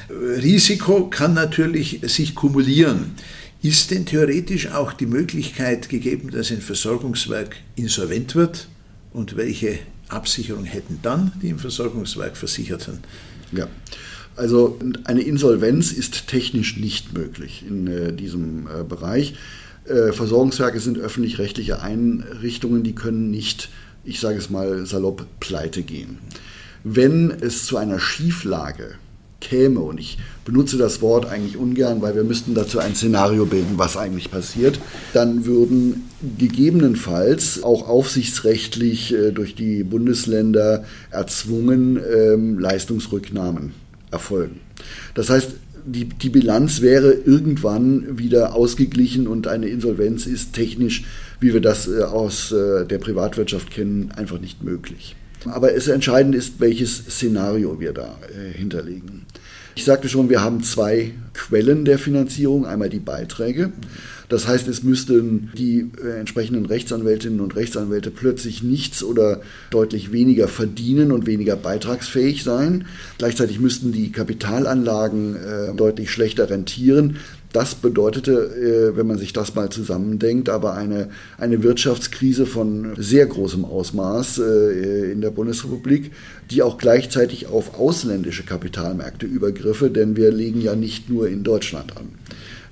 Mhm. 0.09 0.41
Risiko 0.43 1.09
kann 1.09 1.35
natürlich 1.35 2.01
sich 2.05 2.37
kumulieren. 2.37 3.17
Ist 3.63 3.91
denn 3.91 4.07
theoretisch 4.07 4.69
auch 4.69 4.93
die 4.93 5.07
Möglichkeit 5.07 5.89
gegeben, 5.89 6.31
dass 6.31 6.51
ein 6.51 6.61
Versorgungswerk 6.61 7.57
insolvent 7.75 8.35
wird? 8.35 8.69
Und 9.13 9.37
welche 9.37 9.79
Absicherung 10.09 10.65
hätten 10.65 11.01
dann 11.03 11.33
die 11.43 11.49
im 11.49 11.59
Versorgungswerk 11.59 12.37
Versicherten? 12.37 13.01
Ja. 13.53 13.69
Also 14.37 14.79
eine 15.05 15.23
Insolvenz 15.23 15.93
ist 15.93 16.29
technisch 16.29 16.77
nicht 16.77 17.15
möglich 17.15 17.65
in 17.67 17.87
äh, 17.87 18.13
diesem 18.13 18.67
äh, 18.67 18.85
Bereich. 18.85 19.35
Äh, 19.87 20.13
Versorgungswerke 20.13 20.79
sind 20.79 20.99
öffentlich-rechtliche 20.99 21.81
Einrichtungen, 21.81 22.83
die 22.83 22.95
können 22.95 23.31
nicht, 23.31 23.71
ich 24.05 24.21
sage 24.21 24.37
es 24.37 24.51
mal 24.51 24.85
salopp, 24.85 25.27
pleite 25.41 25.83
gehen. 25.83 26.19
Wenn 26.85 27.31
es 27.31 27.65
zu 27.65 27.79
einer 27.79 27.99
Schieflage 27.99 28.97
käme, 29.41 29.81
und 29.81 29.99
ich 29.99 30.19
benutze 30.47 30.79
das 30.79 31.03
Wort 31.03 31.27
eigentlich 31.27 31.59
ungern, 31.59 32.01
weil 32.01 32.15
wir 32.15 32.25
müssten 32.25 32.55
dazu 32.55 32.79
ein 32.79 32.95
Szenario 32.95 33.45
bilden, 33.45 33.75
was 33.77 33.99
eigentlich 33.99 34.31
passiert, 34.31 34.81
dann 35.13 35.45
würden 35.45 36.05
gegebenenfalls 36.39 37.63
auch 37.63 37.87
aufsichtsrechtlich 37.87 39.13
äh, 39.13 39.33
durch 39.33 39.55
die 39.55 39.85
Bundesländer 39.85 40.85
erzwungen 41.11 41.99
ähm, 41.99 42.59
Leistungsrücknahmen 42.59 43.73
erfolgen. 44.11 44.61
Das 45.15 45.29
heißt, 45.29 45.51
die, 45.85 46.05
die 46.05 46.31
Bilanz 46.31 46.81
wäre 46.81 47.13
irgendwann 47.13 48.19
wieder 48.19 48.55
ausgeglichen 48.55 49.27
und 49.27 49.49
eine 49.49 49.69
Insolvenz 49.69 50.27
ist 50.27 50.53
technisch, 50.53 51.05
wie 51.41 51.55
wir 51.55 51.61
das 51.61 51.89
äh, 51.89 52.03
aus 52.03 52.53
äh, 52.53 52.87
der 52.87 52.99
Privatwirtschaft 52.99 53.71
kennen, 53.71 54.13
einfach 54.17 54.41
nicht 54.41 54.63
möglich. 54.63 55.17
Aber 55.45 55.75
es 55.75 55.89
entscheidend 55.89 56.35
ist, 56.35 56.61
welches 56.61 56.97
Szenario 56.97 57.79
wir 57.81 57.93
da 57.93 58.19
äh, 58.29 58.57
hinterlegen. 58.57 59.27
Ich 59.79 59.85
sagte 59.85 60.09
schon, 60.09 60.31
wir 60.31 60.43
haben 60.43 60.63
zwei 60.63 61.13
Quellen 61.35 61.85
der 61.85 61.99
Finanzierung. 61.99 62.65
Einmal 62.65 62.89
die 62.89 62.99
Beiträge. 62.99 63.73
Das 64.31 64.49
heißt, 64.49 64.67
es 64.69 64.83
müssten 64.83 65.51
die 65.55 65.91
äh, 66.03 66.19
entsprechenden 66.19 66.65
Rechtsanwältinnen 66.65 67.41
und 67.41 67.55
Rechtsanwälte 67.55 68.11
plötzlich 68.11 68.63
nichts 68.63 69.05
oder 69.05 69.43
deutlich 69.71 70.13
weniger 70.13 70.49
verdienen 70.49 71.13
und 71.13 71.27
weniger 71.27 71.57
beitragsfähig 71.57 72.43
sein. 72.43 72.87
Gleichzeitig 73.19 73.61
müssten 73.61 73.93
die 73.93 74.11
Kapitalanlagen 74.11 75.37
äh, 75.37 75.75
deutlich 75.77 76.11
schlechter 76.11 76.49
rentieren. 76.49 77.19
Das 77.57 77.75
bedeutete, 77.75 78.33
äh, 78.33 78.99
wenn 78.99 79.07
man 79.07 79.17
sich 79.17 79.33
das 79.33 79.55
mal 79.55 79.71
zusammendenkt, 79.71 80.51
aber 80.51 80.75
eine, 80.75 81.09
eine 81.39 81.63
Wirtschaftskrise 81.63 82.45
von 82.45 82.93
sehr 82.99 83.25
großem 83.25 83.65
Ausmaß 83.65 84.41
äh, 84.41 85.11
in 85.11 85.23
der 85.23 85.31
Bundesrepublik, 85.31 86.13
die 86.51 86.63
auch 86.63 86.77
gleichzeitig 86.77 87.47
auf 87.47 87.81
ausländische 87.81 88.43
Kapitalmärkte 88.43 89.25
übergriffe, 89.25 89.89
denn 89.89 90.17
wir 90.17 90.33
legen 90.33 90.61
ja 90.61 90.77
nicht 90.77 91.09
nur 91.09 91.31
in 91.31 91.45
Deutschland 91.45 91.97
an. 91.97 92.09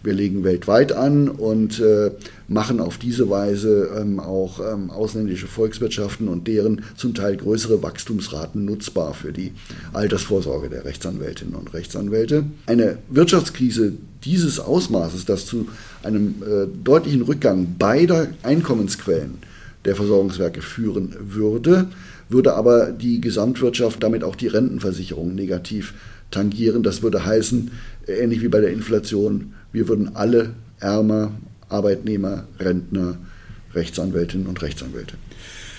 Wir 0.04 0.12
legen 0.12 0.44
weltweit 0.44 0.92
an 0.92 1.28
und 1.30 1.80
äh, 1.80 2.10
machen 2.46 2.78
auf 2.78 2.98
diese 2.98 3.30
Weise 3.30 3.88
ähm, 3.98 4.20
auch 4.20 4.60
ähm, 4.60 4.90
ausländische 4.90 5.46
Volkswirtschaften 5.46 6.28
und 6.28 6.46
deren 6.46 6.82
zum 6.94 7.14
Teil 7.14 7.38
größere 7.38 7.82
Wachstumsraten 7.82 8.66
nutzbar 8.66 9.14
für 9.14 9.32
die 9.32 9.52
Altersvorsorge 9.94 10.68
der 10.68 10.84
Rechtsanwältinnen 10.84 11.54
und 11.54 11.72
Rechtsanwälte. 11.72 12.44
Eine 12.66 12.98
Wirtschaftskrise 13.08 13.94
dieses 14.24 14.60
Ausmaßes, 14.60 15.24
das 15.24 15.46
zu 15.46 15.68
einem 16.02 16.34
äh, 16.42 16.66
deutlichen 16.84 17.22
Rückgang 17.22 17.76
beider 17.78 18.28
Einkommensquellen 18.42 19.38
der 19.86 19.96
Versorgungswerke 19.96 20.60
führen 20.60 21.16
würde, 21.18 21.88
würde 22.28 22.54
aber 22.54 22.92
die 22.92 23.22
Gesamtwirtschaft, 23.22 24.02
damit 24.02 24.22
auch 24.22 24.36
die 24.36 24.48
Rentenversicherung 24.48 25.34
negativ 25.34 25.94
tangieren. 26.30 26.82
Das 26.82 27.02
würde 27.02 27.24
heißen, 27.24 27.70
ähnlich 28.06 28.42
wie 28.42 28.48
bei 28.48 28.60
der 28.60 28.72
Inflation, 28.72 29.54
wir 29.74 29.88
würden 29.88 30.14
alle 30.14 30.54
ärmer, 30.78 31.32
Arbeitnehmer, 31.68 32.44
Rentner, 32.60 33.16
Rechtsanwältinnen 33.74 34.46
und 34.46 34.62
Rechtsanwälte. 34.62 35.16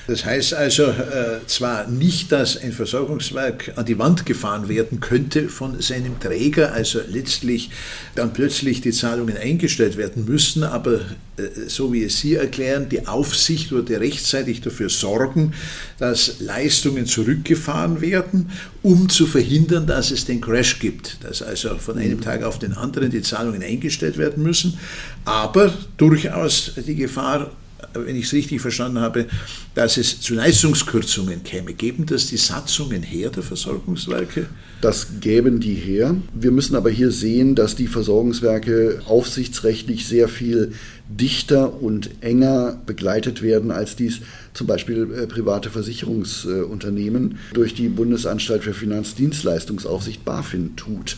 Das 0.08 0.24
heißt 0.24 0.54
also 0.54 0.84
äh, 0.84 1.40
zwar 1.48 1.88
nicht, 1.88 2.32
dass 2.32 2.58
ein 2.58 2.74
Versorgungswerk 2.74 3.74
an 3.76 3.86
die 3.86 3.98
Wand 3.98 4.26
gefahren 4.26 4.70
werden 4.70 5.00
könnte 5.00 5.50
von 5.50 5.82
seinem 5.82 6.20
Träger, 6.20 6.74
also 6.74 7.00
letztlich 7.08 7.72
dann 8.14 8.32
plötzlich 8.32 8.82
die 8.82 8.92
Zahlungen 8.92 9.36
eingestellt 9.36 9.98
werden 9.98 10.26
müssen, 10.26 10.64
aber 10.64 11.00
äh, 11.38 11.48
so 11.68 11.92
wie 11.92 12.04
es 12.04 12.20
Sie 12.20 12.36
erklären, 12.36 12.88
die 12.88 13.08
Aufsicht 13.08 13.72
würde 13.72 14.00
rechtzeitig 14.00 14.62
dafür 14.62 14.90
sorgen, 14.90 15.54
dass 15.98 16.40
Leistungen 16.40 17.08
zurückgefahren 17.08 18.00
werden, 18.00 18.52
um 18.84 19.10
zu 19.10 19.26
verhindern, 19.26 19.88
dass 19.88 20.12
es 20.12 20.26
den 20.26 20.40
Crash 20.40 20.78
gibt, 20.78 21.18
dass 21.24 21.42
also 21.42 21.78
von 21.80 21.98
einem 21.98 22.22
Tag 22.22 22.44
auf 22.44 22.60
den 22.60 22.74
anderen 22.74 23.10
die 23.10 23.24
Zahlungen 23.24 23.64
eingestellt 23.64 24.20
werden 24.20 24.44
müssen, 24.44 24.78
aber 25.26 25.74
durchaus 25.98 26.74
die 26.86 26.96
Gefahr 26.96 27.50
wenn 27.94 28.16
ich 28.16 28.26
es 28.26 28.34
richtig 28.34 28.62
verstanden 28.62 29.00
habe, 29.00 29.26
dass 29.74 29.98
es 29.98 30.22
zu 30.22 30.34
Leistungskürzungen 30.34 31.44
käme. 31.44 31.74
Geben 31.74 32.06
das 32.06 32.28
die 32.28 32.38
Satzungen 32.38 33.04
her 33.04 33.30
der 33.30 33.44
Versorgungswerke? 33.44 34.48
Das 34.82 35.20
gäben 35.20 35.60
die 35.60 35.76
her. 35.76 36.16
Wir 36.34 36.52
müssen 36.52 36.76
aber 36.76 36.90
hier 36.90 37.12
sehen, 37.12 37.56
dass 37.56 37.76
die 37.76 37.88
Versorgungswerke 37.88 39.02
aufsichtsrechtlich 39.06 40.08
sehr 40.08 40.28
viel 40.28 40.74
dichter 41.08 41.82
und 41.82 42.10
enger 42.22 42.80
begleitet 42.86 43.42
werden, 43.42 43.72
als 43.72 43.96
dies 43.96 44.22
zum 44.54 44.68
Beispiel 44.68 45.12
äh, 45.14 45.28
private 45.28 45.70
Versicherungsunternehmen 45.70 47.38
durch 47.54 47.74
die 47.74 47.90
Bundesanstalt 47.90 48.64
für 48.64 48.74
Finanzdienstleistungsaufsicht 48.74 50.26
BaFin 50.26 50.76
tut. 50.76 51.18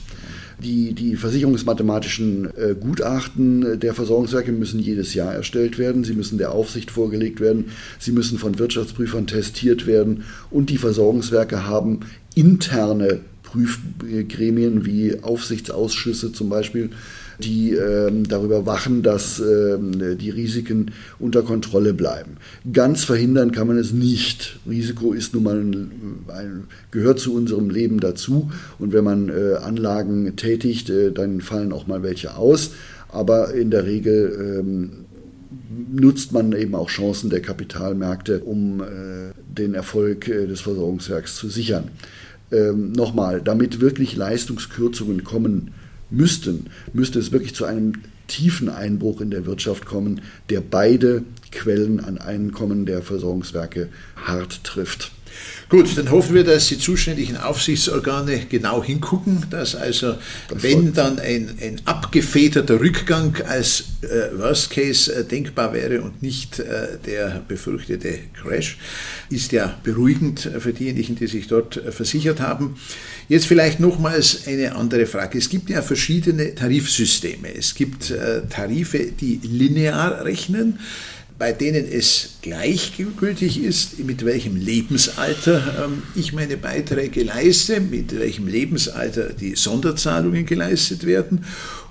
Die, 0.64 0.94
die 0.94 1.16
versicherungsmathematischen 1.16 2.50
äh, 2.58 2.76
Gutachten 2.80 3.80
der 3.80 3.94
Versorgungswerke 3.94 4.52
müssen 4.52 4.80
jedes 4.80 5.14
Jahr 5.14 5.34
erstellt 5.34 5.78
werden. 5.78 6.04
Sie 6.04 6.14
müssen 6.14 6.40
der 6.40 6.52
Aufsicht 6.52 6.90
vorgelegt 6.90 7.40
werden. 7.40 7.66
Sie 8.00 8.12
müssen 8.12 8.40
von 8.40 8.58
Wirtschaftsprüfern 8.58 9.28
testiert 9.28 9.86
werden. 9.86 10.24
Und 10.50 10.72
die 10.72 10.80
Versorgungswerke 10.80 11.68
haben 11.68 12.00
interne 12.34 13.20
Prüfgremien 13.48 14.86
wie 14.86 15.22
Aufsichtsausschüsse 15.22 16.34
zum 16.34 16.50
Beispiel, 16.50 16.90
die 17.40 17.74
ähm, 17.74 18.28
darüber 18.28 18.66
wachen, 18.66 19.04
dass 19.04 19.40
ähm, 19.40 20.18
die 20.18 20.32
Risiken 20.32 20.92
unter 21.20 21.44
Kontrolle 21.44 21.94
bleiben. 21.94 22.38
Ganz 22.74 23.04
verhindern 23.04 23.52
kann 23.52 23.68
man 23.68 23.78
es 23.78 23.94
nicht. 23.94 24.60
Risiko 24.68 25.14
ist 25.14 25.34
nun 25.34 25.44
mal 25.44 25.60
ein, 25.60 25.92
ein, 26.28 26.64
gehört 26.92 27.20
zu 27.20 27.34
unserem 27.34 27.70
Leben 27.70 28.00
dazu 28.00 28.52
und 28.80 28.92
wenn 28.92 29.04
man 29.04 29.30
äh, 29.30 29.56
Anlagen 29.62 30.36
tätigt, 30.36 30.90
äh, 30.90 31.12
dann 31.12 31.42
fallen 31.42 31.72
auch 31.72 31.88
mal 31.88 32.04
welche 32.04 32.36
aus. 32.36 32.72
Aber 33.10 33.54
in 33.54 33.72
der 33.72 33.86
Regel 33.86 34.62
ähm, 34.62 34.90
nutzt 35.92 36.34
man 36.34 36.54
eben 36.54 36.76
auch 36.76 36.90
Chancen 36.90 37.30
der 37.30 37.42
Kapitalmärkte, 37.42 38.40
um 38.40 38.82
äh, 38.82 39.32
den 39.48 39.74
Erfolg 39.74 40.28
äh, 40.28 40.48
des 40.48 40.62
Versorgungswerks 40.62 41.36
zu 41.36 41.50
sichern. 41.50 41.86
Ähm, 42.52 42.92
Nochmal, 42.94 43.42
damit 43.42 43.82
wirklich 43.82 44.16
Leistungskürzungen 44.16 45.24
kommen 45.24 45.72
müssten, 46.10 46.68
müsste 46.94 47.20
es 47.20 47.32
wirklich 47.32 47.54
zu 47.54 47.66
einem 47.66 47.94
tiefen 48.28 48.70
Einbruch 48.70 49.22
in 49.22 49.32
der 49.32 49.46
Wirtschaft 49.46 49.86
kommen, 49.86 50.22
der 50.50 50.62
beide 50.62 51.24
Quellen 51.52 52.00
an 52.00 52.18
Einkommen 52.18 52.86
der 52.86 53.02
Versorgungswerke 53.02 53.90
hart 54.16 54.64
trifft. 54.64 55.12
Gut, 55.70 55.98
dann 55.98 56.12
hoffen 56.12 56.34
wir, 56.34 56.46
dass 56.46 56.68
die 56.70 56.78
zuständigen 56.78 57.36
Aufsichtsorgane 57.36 58.46
genau 58.50 58.82
hingucken, 58.82 59.48
dass 59.50 59.76
also, 59.76 60.16
das 60.48 60.64
wenn 60.64 60.94
dann 60.94 61.20
ein, 61.20 61.58
ein 61.62 61.82
abgefederter 61.84 62.80
Rückgang 62.80 63.36
als 63.46 63.84
äh, 64.02 64.38
Worst 64.38 64.70
Case 64.70 65.14
äh, 65.14 65.26
denkbar 65.26 65.74
wäre 65.74 66.02
und 66.02 66.24
nicht 66.24 66.60
äh, 66.60 66.98
der 67.06 67.42
befürchtete 67.46 68.20
Crash, 68.42 68.78
ist 69.30 69.52
ja 69.52 69.78
beruhigend 69.84 70.50
für 70.58 70.72
diejenigen, 70.72 71.16
die 71.16 71.28
sich 71.28 71.48
dort 71.48 71.76
äh, 71.76 71.92
versichert 71.92 72.40
haben. 72.40 72.78
Jetzt 73.28 73.48
vielleicht 73.48 73.82
nochmals 73.82 74.48
eine 74.48 74.74
andere 74.74 75.06
Frage. 75.06 75.38
Es 75.38 75.50
gibt 75.50 75.70
ja 75.70 75.82
verschiedene 75.82 76.56
Tarifsysteme. 76.56 77.54
Es 77.54 77.76
gibt 77.76 78.10
äh, 78.10 78.44
Tarife, 78.50 79.00
die 79.00 79.42
linear 79.44 80.24
rechnen 80.24 80.80
bei 81.40 81.52
denen 81.52 81.86
es 81.86 82.38
gleichgültig 82.42 83.64
ist, 83.64 84.00
mit 84.00 84.26
welchem 84.26 84.56
Lebensalter 84.56 85.86
ähm, 85.86 86.04
ich 86.16 86.34
meine 86.34 86.58
Beiträge 86.58 87.24
leiste, 87.24 87.80
mit 87.80 88.18
welchem 88.18 88.48
Lebensalter 88.48 89.34
die 89.34 89.56
Sonderzahlungen 89.56 90.46
geleistet 90.46 91.06
werden 91.06 91.46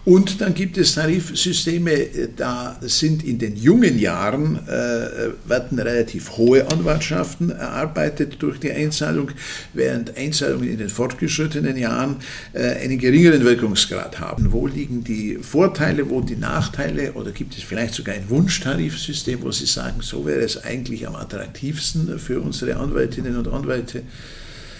und 0.06 0.40
dann 0.40 0.54
gibt 0.54 0.78
es 0.78 0.94
Tarifsysteme, 0.94 1.90
äh, 1.90 2.28
da 2.36 2.78
sind 2.80 3.24
in 3.24 3.40
den 3.40 3.56
jungen 3.56 3.98
Jahren 3.98 4.56
äh, 4.68 5.32
werden 5.48 5.80
relativ 5.80 6.36
hohe 6.36 6.70
Anwartschaften 6.70 7.50
erarbeitet 7.50 8.36
durch 8.38 8.60
die 8.60 8.70
Einzahlung, 8.70 9.32
während 9.74 10.16
Einzahlungen 10.16 10.70
in 10.70 10.78
den 10.78 10.90
fortgeschrittenen 10.90 11.76
Jahren 11.76 12.18
äh, 12.52 12.76
einen 12.84 12.98
geringeren 12.98 13.44
Wirkungsgrad 13.44 14.20
haben. 14.20 14.52
Wo 14.52 14.68
liegen 14.68 15.02
die 15.02 15.38
Vorteile, 15.42 16.08
wo 16.08 16.20
die 16.20 16.36
Nachteile 16.36 17.14
oder 17.14 17.32
gibt 17.32 17.58
es 17.58 17.64
vielleicht 17.64 17.94
sogar 17.94 18.14
ein 18.14 18.30
Wunschtarifsystem, 18.30 19.42
wo 19.42 19.50
Sie 19.50 19.66
sagen, 19.66 20.02
so 20.02 20.24
wäre 20.24 20.42
es 20.42 20.62
eigentlich 20.62 21.08
am 21.08 21.16
attraktivsten 21.16 22.20
für 22.20 22.40
unsere 22.40 22.76
Anwältinnen 22.76 23.36
und 23.36 23.48
Anwälte? 23.48 24.02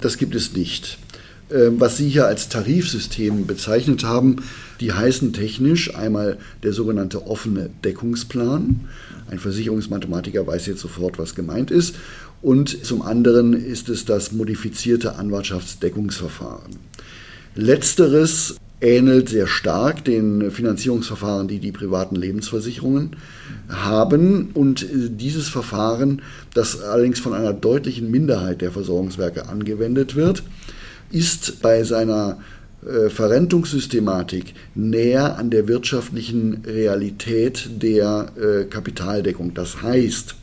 Das 0.02 0.18
gibt 0.18 0.36
es 0.36 0.52
nicht. 0.52 0.98
Ähm, 1.50 1.80
was 1.80 1.96
Sie 1.96 2.08
hier 2.08 2.26
als 2.26 2.48
Tarifsystem 2.48 3.46
bezeichnet 3.46 4.04
haben, 4.04 4.36
die 4.80 4.92
heißen 4.92 5.32
technisch 5.32 5.94
einmal 5.94 6.38
der 6.62 6.72
sogenannte 6.72 7.26
offene 7.26 7.70
Deckungsplan. 7.84 8.80
Ein 9.30 9.38
Versicherungsmathematiker 9.38 10.46
weiß 10.46 10.66
jetzt 10.66 10.80
sofort, 10.80 11.18
was 11.18 11.34
gemeint 11.34 11.70
ist. 11.70 11.96
Und 12.42 12.84
zum 12.84 13.02
anderen 13.02 13.54
ist 13.54 13.88
es 13.88 14.04
das 14.04 14.32
modifizierte 14.32 15.16
Anwartschaftsdeckungsverfahren. 15.16 16.76
Letzteres 17.54 18.56
ähnelt 18.80 19.30
sehr 19.30 19.46
stark 19.46 20.04
den 20.04 20.50
Finanzierungsverfahren, 20.50 21.48
die 21.48 21.60
die 21.60 21.72
privaten 21.72 22.14
Lebensversicherungen 22.14 23.16
haben. 23.68 24.50
Und 24.52 24.86
dieses 24.92 25.48
Verfahren, 25.48 26.20
das 26.52 26.82
allerdings 26.82 27.18
von 27.18 27.32
einer 27.32 27.54
deutlichen 27.54 28.10
Minderheit 28.10 28.60
der 28.60 28.72
Versorgungswerke 28.72 29.48
angewendet 29.48 30.14
wird, 30.14 30.42
ist 31.10 31.62
bei 31.62 31.84
seiner 31.84 32.38
äh, 32.86 33.10
Verrentungssystematik 33.10 34.54
näher 34.74 35.38
an 35.38 35.50
der 35.50 35.66
wirtschaftlichen 35.68 36.62
Realität 36.66 37.68
der 37.82 38.32
äh, 38.36 38.64
Kapitaldeckung. 38.64 39.54
Das 39.54 39.82
heißt, 39.82 40.34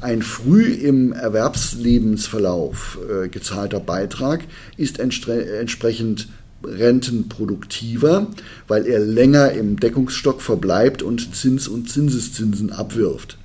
ein 0.00 0.22
früh 0.22 0.64
im 0.64 1.12
Erwerbslebensverlauf 1.12 2.98
äh, 3.08 3.28
gezahlter 3.28 3.80
Beitrag 3.80 4.40
ist 4.76 4.98
entsprechend 4.98 6.28
rentenproduktiver, 6.62 8.26
weil 8.68 8.86
er 8.86 8.98
länger 8.98 9.52
im 9.52 9.78
Deckungsstock 9.78 10.42
verbleibt 10.42 11.02
und 11.02 11.34
Zins 11.34 11.68
und 11.68 11.88
Zinseszinsen 11.88 12.72
abwirft. 12.72 13.38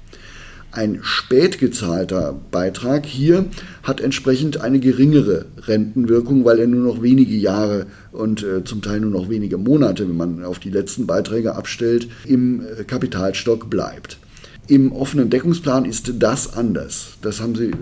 Ein 0.71 0.99
spät 1.01 1.57
gezahlter 1.57 2.39
Beitrag 2.51 3.05
hier 3.05 3.45
hat 3.81 4.01
entsprechend 4.01 4.61
eine 4.61 4.79
geringere 4.79 5.45
Rentenwirkung, 5.57 6.45
weil 6.45 6.59
er 6.59 6.67
nur 6.67 6.93
noch 6.93 7.01
wenige 7.01 7.35
Jahre 7.35 7.87
und 8.11 8.43
äh, 8.43 8.63
zum 8.63 8.83
Teil 8.83 8.99
nur 8.99 9.09
noch 9.09 9.29
wenige 9.29 9.57
Monate, 9.57 10.07
wenn 10.07 10.17
man 10.17 10.43
auf 10.43 10.59
die 10.59 10.69
letzten 10.69 11.07
Beiträge 11.07 11.55
abstellt, 11.55 12.07
im 12.25 12.61
äh, 12.61 12.83
Kapitalstock 12.83 13.69
bleibt. 13.71 14.19
Im 14.69 14.91
offenen 14.91 15.31
Deckungsplan 15.31 15.83
ist 15.83 16.13
das 16.19 16.53
anders. 16.53 17.13
Das 17.23 17.41
haben 17.41 17.55
Sie 17.55 17.71
äh, 17.71 17.73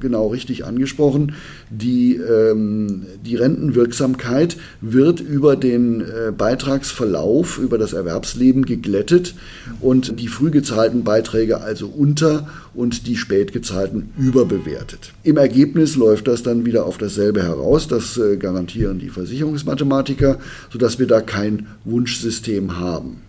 genau 0.00 0.28
richtig 0.28 0.64
angesprochen. 0.64 1.34
Die, 1.68 2.16
ähm, 2.16 3.04
die 3.26 3.36
Rentenwirksamkeit 3.36 4.56
wird 4.80 5.20
über 5.20 5.54
den 5.54 6.00
äh, 6.00 6.32
Beitragsverlauf, 6.36 7.58
über 7.58 7.76
das 7.76 7.92
Erwerbsleben 7.92 8.64
geglättet 8.64 9.34
und 9.80 10.18
die 10.18 10.28
früh 10.28 10.50
gezahlten 10.50 11.04
Beiträge 11.04 11.60
also 11.60 11.88
unter 11.88 12.48
und 12.72 13.06
die 13.06 13.16
spät 13.16 13.52
gezahlten 13.52 14.08
überbewertet. 14.16 15.12
Im 15.24 15.36
Ergebnis 15.36 15.94
läuft 15.94 16.26
das 16.26 16.42
dann 16.42 16.64
wieder 16.64 16.86
auf 16.86 16.96
dasselbe 16.96 17.42
heraus. 17.42 17.86
Das 17.86 18.16
äh, 18.16 18.38
garantieren 18.38 18.98
die 18.98 19.10
Versicherungsmathematiker, 19.10 20.38
sodass 20.72 20.98
wir 20.98 21.06
da 21.06 21.20
kein 21.20 21.66
Wunschsystem 21.84 22.78
haben. 22.78 23.27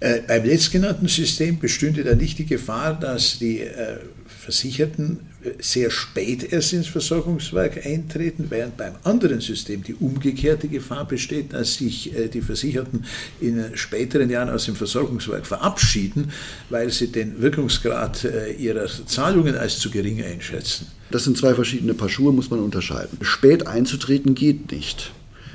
Äh, 0.00 0.20
beim 0.26 0.44
letztgenannten 0.44 1.08
System 1.08 1.58
bestünde 1.58 2.04
da 2.04 2.14
nicht 2.14 2.38
die 2.38 2.44
Gefahr, 2.44 2.98
dass 2.98 3.38
die 3.38 3.60
äh, 3.60 3.96
Versicherten 4.26 5.20
äh, 5.42 5.50
sehr 5.60 5.90
spät 5.90 6.52
erst 6.52 6.74
ins 6.74 6.88
Versorgungswerk 6.88 7.86
eintreten, 7.86 8.46
während 8.50 8.76
beim 8.76 8.94
anderen 9.04 9.40
System 9.40 9.82
die 9.82 9.94
umgekehrte 9.94 10.68
Gefahr 10.68 11.08
besteht, 11.08 11.54
dass 11.54 11.76
sich 11.76 12.12
die 12.32 12.42
Versicherten 12.42 13.06
in 13.40 13.64
späteren 13.74 14.28
Jahren 14.28 14.50
aus 14.50 14.66
dem 14.66 14.76
Versorgungswerk 14.76 15.46
verabschieden, 15.46 16.32
weil 16.68 16.90
sie 16.90 17.08
den 17.08 17.40
Wirkungsgrad 17.40 18.26
ihrer 18.58 18.86
Zahlungen 19.06 19.56
als 19.56 19.78
zu 19.78 19.90
gering 19.90 20.22
einschätzen. 20.22 20.88
Das 21.10 21.24
sind 21.24 21.38
zwei 21.38 21.54
verschiedene 21.54 21.94
Paar 21.94 22.08
Schuhe, 22.08 22.32
muss 22.32 22.50
man 22.50 22.60
unterscheiden. 22.60 23.18
Spät 23.22 23.66
einzutreten 23.66 24.34
geht 24.34 24.70
nicht. 24.72 25.12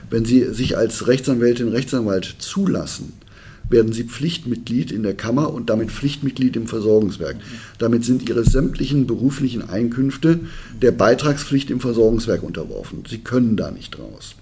Wenn 0.10 0.26
Sie 0.26 0.54
sich 0.54 0.76
als 0.76 1.08
Rechtsanwältin, 1.08 1.68
Rechtsanwalt 1.68 2.36
zulassen, 2.40 3.14
werden 3.70 3.94
sie 3.94 4.04
Pflichtmitglied 4.04 4.92
in 4.92 5.04
der 5.04 5.16
Kammer 5.16 5.54
und 5.54 5.70
damit 5.70 5.92
Pflichtmitglied 5.92 6.56
im 6.56 6.68
Versorgungswerk. 6.68 7.38
Damit 7.78 8.04
sind 8.06 8.28
ihre 8.28 8.44
sämtlichen 8.44 9.08
beruflichen 9.08 9.70
Einkünfte 9.70 10.40
der 10.82 10.92
Beitragspflicht 10.92 11.70
im 11.70 11.80
Versorgungswerk 11.80 12.44
unterworfen. 12.44 13.04
Sie 13.08 13.20
können 13.20 13.56
da 13.56 13.72
nicht 13.72 13.98
raus. 14.00 14.36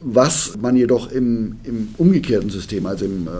Was 0.00 0.56
man 0.60 0.76
jedoch 0.76 1.10
im, 1.10 1.56
im 1.64 1.88
umgekehrten 1.96 2.50
System, 2.50 2.86
also 2.86 3.04
im 3.04 3.26
äh, 3.26 3.30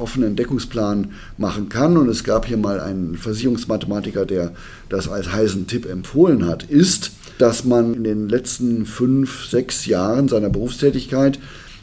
offenen 0.00 0.34
Deckungsplan 0.34 1.12
machen 1.36 1.68
kann, 1.68 1.96
und 1.96 2.08
es 2.08 2.24
gab 2.24 2.46
hier 2.46 2.56
mal 2.56 2.80
einen 2.80 3.16
Versicherungsmathematiker, 3.16 4.26
der 4.26 4.52
das 4.88 5.08
als 5.08 5.32
heißen 5.32 5.68
Tipp 5.68 5.86
empfohlen 5.86 6.46
hat, 6.46 6.64
ist, 6.64 7.12
dass 7.38 7.64
man 7.64 7.94
in 7.94 8.02
den 8.02 8.28
letzten 8.28 8.84
fünf, 8.84 9.46
sechs 9.46 9.86
Jahren 9.86 10.26
seiner 10.26 10.50
Berufstätigkeit 10.50 11.38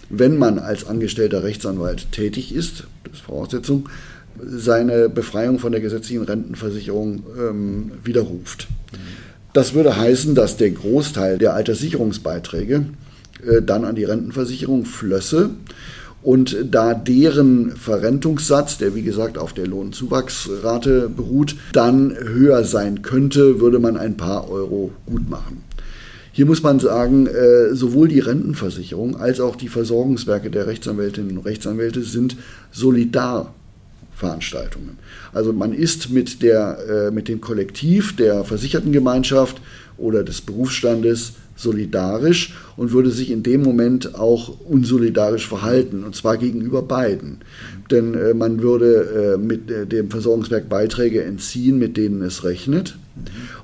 wenn 0.09 0.37
man 0.37 0.59
als 0.59 0.85
angestellter 0.85 1.43
Rechtsanwalt 1.43 2.11
tätig 2.11 2.53
ist, 2.53 2.85
das 3.03 3.13
ist 3.13 3.21
Voraussetzung, 3.21 3.89
seine 4.43 5.09
Befreiung 5.09 5.59
von 5.59 5.71
der 5.71 5.81
gesetzlichen 5.81 6.23
Rentenversicherung 6.23 7.23
ähm, 7.39 7.91
widerruft. 8.03 8.67
Das 9.53 9.73
würde 9.73 9.95
heißen, 9.95 10.35
dass 10.35 10.57
der 10.57 10.71
Großteil 10.71 11.37
der 11.37 11.53
Alterssicherungsbeiträge 11.53 12.85
äh, 13.45 13.61
dann 13.61 13.85
an 13.85 13.95
die 13.95 14.03
Rentenversicherung 14.03 14.85
flösse. 14.85 15.51
Und 16.21 16.57
da 16.71 16.95
deren 16.95 17.75
Verrentungssatz, 17.77 18.79
der 18.79 18.95
wie 18.95 19.03
gesagt 19.03 19.37
auf 19.37 19.53
der 19.53 19.67
Lohnzuwachsrate 19.67 21.07
beruht, 21.07 21.55
dann 21.71 22.15
höher 22.17 22.63
sein 22.63 23.03
könnte, 23.03 23.59
würde 23.59 23.77
man 23.77 23.95
ein 23.95 24.17
paar 24.17 24.49
Euro 24.49 24.91
gut 25.05 25.29
machen. 25.29 25.64
Hier 26.35 26.45
muss 26.45 26.61
man 26.61 26.79
sagen, 26.79 27.27
äh, 27.27 27.73
sowohl 27.73 28.09
die 28.09 28.19
Rentenversicherung 28.19 29.15
als 29.15 29.39
auch 29.39 29.55
die 29.55 29.69
Versorgungswerke 29.69 30.49
der 30.49 30.67
Rechtsanwältinnen 30.67 31.37
und 31.37 31.45
Rechtsanwälte 31.45 32.01
sind 32.01 32.35
solidar 32.73 33.55
Veranstaltungen. 34.13 34.97
Also 35.31 35.53
man 35.53 35.71
ist 35.71 36.09
mit, 36.09 36.41
der, 36.41 36.77
äh, 36.89 37.11
mit 37.11 37.29
dem 37.29 37.39
Kollektiv 37.39 38.17
der 38.17 38.43
Versichertengemeinschaft 38.43 39.61
oder 39.97 40.25
des 40.25 40.41
Berufsstandes 40.41 41.35
solidarisch 41.55 42.53
und 42.75 42.91
würde 42.91 43.11
sich 43.11 43.31
in 43.31 43.41
dem 43.41 43.63
Moment 43.63 44.15
auch 44.15 44.59
unsolidarisch 44.59 45.47
verhalten, 45.47 46.03
und 46.03 46.17
zwar 46.17 46.35
gegenüber 46.35 46.81
beiden. 46.81 47.37
Denn 47.89 48.13
äh, 48.13 48.33
man 48.33 48.61
würde 48.61 49.35
äh, 49.35 49.37
mit 49.37 49.71
äh, 49.71 49.87
dem 49.87 50.11
Versorgungswerk 50.11 50.67
Beiträge 50.67 51.23
entziehen, 51.23 51.79
mit 51.79 51.95
denen 51.95 52.21
es 52.23 52.43
rechnet. 52.43 52.97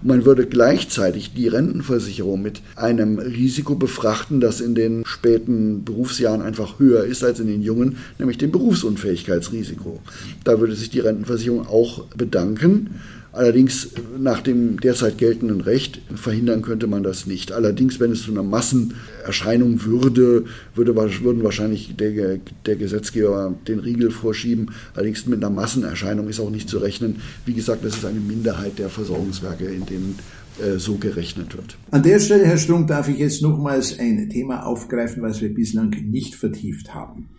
Und 0.01 0.07
man 0.07 0.25
würde 0.25 0.45
gleichzeitig 0.45 1.33
die 1.33 1.47
Rentenversicherung 1.47 2.41
mit 2.41 2.61
einem 2.75 3.19
Risiko 3.19 3.75
befrachten, 3.75 4.39
das 4.39 4.61
in 4.61 4.75
den 4.75 5.03
späten 5.05 5.83
Berufsjahren 5.83 6.41
einfach 6.41 6.79
höher 6.79 7.03
ist 7.03 7.23
als 7.23 7.39
in 7.39 7.47
den 7.47 7.61
jungen, 7.61 7.97
nämlich 8.17 8.37
dem 8.37 8.51
Berufsunfähigkeitsrisiko. 8.51 9.99
Da 10.43 10.59
würde 10.59 10.75
sich 10.75 10.89
die 10.89 10.99
Rentenversicherung 10.99 11.67
auch 11.67 12.05
bedanken. 12.15 13.01
Allerdings 13.33 13.89
nach 14.19 14.41
dem 14.41 14.79
derzeit 14.79 15.17
geltenden 15.17 15.61
Recht 15.61 16.01
verhindern 16.15 16.61
könnte 16.61 16.87
man 16.87 17.01
das 17.01 17.25
nicht. 17.25 17.53
Allerdings, 17.53 17.99
wenn 17.99 18.11
es 18.11 18.23
zu 18.23 18.31
einer 18.31 18.43
Massenerscheinung 18.43 19.85
würde, 19.85 20.45
würde 20.75 20.95
würden 20.95 21.43
wahrscheinlich 21.43 21.95
der, 21.95 22.39
der 22.65 22.75
Gesetzgeber 22.75 23.55
den 23.67 23.79
Riegel 23.79 24.11
vorschieben. 24.11 24.71
Allerdings 24.93 25.25
mit 25.27 25.43
einer 25.43 25.53
Massenerscheinung 25.53 26.27
ist 26.27 26.41
auch 26.41 26.49
nicht 26.49 26.67
zu 26.67 26.79
rechnen. 26.79 27.21
Wie 27.45 27.53
gesagt, 27.53 27.85
das 27.85 27.95
ist 27.95 28.05
eine 28.05 28.19
Minderheit 28.19 28.79
der 28.79 28.89
Versorgungswerke, 28.89 29.65
in 29.65 29.85
denen 29.85 30.19
äh, 30.59 30.77
so 30.77 30.95
gerechnet 30.95 31.55
wird. 31.55 31.77
An 31.91 32.03
der 32.03 32.19
Stelle, 32.19 32.45
Herr 32.45 32.57
Strunk, 32.57 32.87
darf 32.87 33.07
ich 33.07 33.17
jetzt 33.17 33.41
nochmals 33.41 33.97
ein 33.97 34.29
Thema 34.29 34.65
aufgreifen, 34.65 35.23
was 35.23 35.39
wir 35.39 35.53
bislang 35.53 35.91
nicht 36.09 36.35
vertieft 36.35 36.93
haben. 36.93 37.29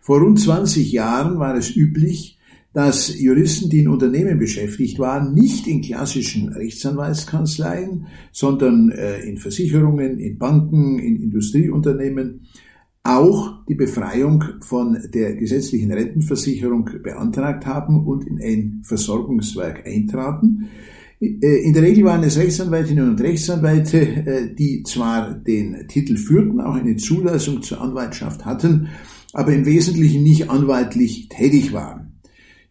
Vor 0.00 0.20
rund 0.20 0.40
20 0.40 0.90
Jahren 0.90 1.38
war 1.38 1.54
es 1.54 1.76
üblich, 1.76 2.38
dass 2.72 3.20
Juristen, 3.20 3.68
die 3.68 3.80
in 3.80 3.88
Unternehmen 3.88 4.38
beschäftigt 4.38 4.98
waren, 4.98 5.34
nicht 5.34 5.66
in 5.66 5.82
klassischen 5.82 6.48
Rechtsanwaltskanzleien, 6.48 8.06
sondern 8.32 8.90
äh, 8.90 9.20
in 9.20 9.36
Versicherungen, 9.36 10.18
in 10.18 10.38
Banken, 10.38 10.98
in 10.98 11.22
Industrieunternehmen 11.22 12.46
auch 13.04 13.64
die 13.66 13.74
Befreiung 13.74 14.44
von 14.60 14.96
der 15.12 15.34
gesetzlichen 15.34 15.92
Rentenversicherung 15.92 16.88
beantragt 17.02 17.66
haben 17.66 18.06
und 18.06 18.26
in 18.26 18.40
ein 18.40 18.82
Versorgungswerk 18.84 19.86
eintraten. 19.86 20.68
Äh, 21.20 21.64
in 21.64 21.72
der 21.72 21.82
Regel 21.82 22.04
waren 22.04 22.22
es 22.24 22.38
Rechtsanwältinnen 22.38 23.10
und 23.10 23.20
Rechtsanwälte, 23.20 24.00
äh, 24.00 24.54
die 24.54 24.82
zwar 24.84 25.34
den 25.34 25.88
Titel 25.88 26.16
führten, 26.16 26.60
auch 26.60 26.74
eine 26.74 26.96
Zulassung 26.96 27.62
zur 27.62 27.80
Anwaltschaft 27.80 28.44
hatten, 28.44 28.88
aber 29.32 29.52
im 29.52 29.66
Wesentlichen 29.66 30.22
nicht 30.22 30.50
anwaltlich 30.50 31.28
tätig 31.28 31.72
waren. 31.72 32.01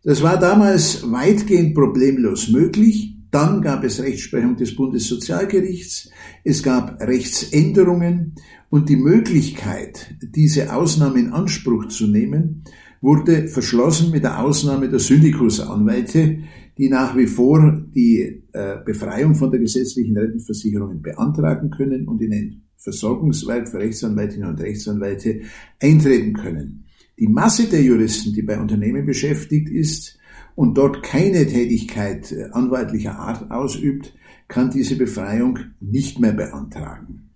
Das 0.04 0.24
war 0.24 0.40
damals 0.40 1.12
weitgehend 1.12 1.76
problemlos 1.76 2.50
möglich. 2.50 3.16
Dann 3.30 3.62
gab 3.62 3.84
es 3.84 4.02
Rechtsprechung 4.02 4.58
des 4.58 4.76
Bundessozialgerichts, 4.76 6.10
es 6.44 6.64
gab 6.64 7.00
Rechtsänderungen 7.02 8.36
und 8.70 8.90
die 8.90 8.98
Möglichkeit, 8.98 10.16
diese 10.36 10.74
Ausnahme 10.74 11.20
in 11.20 11.32
Anspruch 11.32 11.88
zu 11.88 12.08
nehmen, 12.08 12.64
wurde 13.00 13.48
verschlossen 13.48 14.12
mit 14.12 14.24
der 14.24 14.44
Ausnahme 14.44 14.90
der 14.90 15.00
Syndikusanwälte, 15.00 16.40
die 16.78 16.90
nach 16.90 17.16
wie 17.16 17.28
vor 17.28 17.82
die 17.96 18.44
äh, 18.52 18.78
Befreiung 18.84 19.36
von 19.36 19.50
der 19.50 19.62
gesetzlichen 19.62 20.18
Rentenversicherung 20.18 21.02
beantragen 21.02 21.70
können 21.70 22.08
und 22.08 22.22
in 22.22 22.34
ein 22.34 22.62
Versorgungswerk 22.76 23.70
für 23.70 23.80
Rechtsanwältinnen 23.80 24.50
und 24.50 24.60
Rechtsanwälte 24.60 25.42
eintreten 25.80 26.34
können. 26.34 26.86
Die 27.19 27.28
Masse 27.28 27.65
der 27.65 27.84
Juristen, 27.84 28.34
die 28.34 28.41
bei 28.41 28.60
Unternehmen 28.60 29.06
beschäftigt 29.06 29.69
ist 29.69 30.17
und 30.56 30.78
dort 30.78 31.04
keine 31.04 31.45
Tätigkeit 31.45 32.32
äh, 32.32 32.50
anwaltlicher 32.52 33.17
Art 33.17 33.52
ausübt, 33.52 34.13
kann 34.47 34.71
diese 34.71 34.95
Befreiung 34.95 35.60
nicht 35.80 36.19
mehr 36.19 36.34
beantragen. 36.34 37.30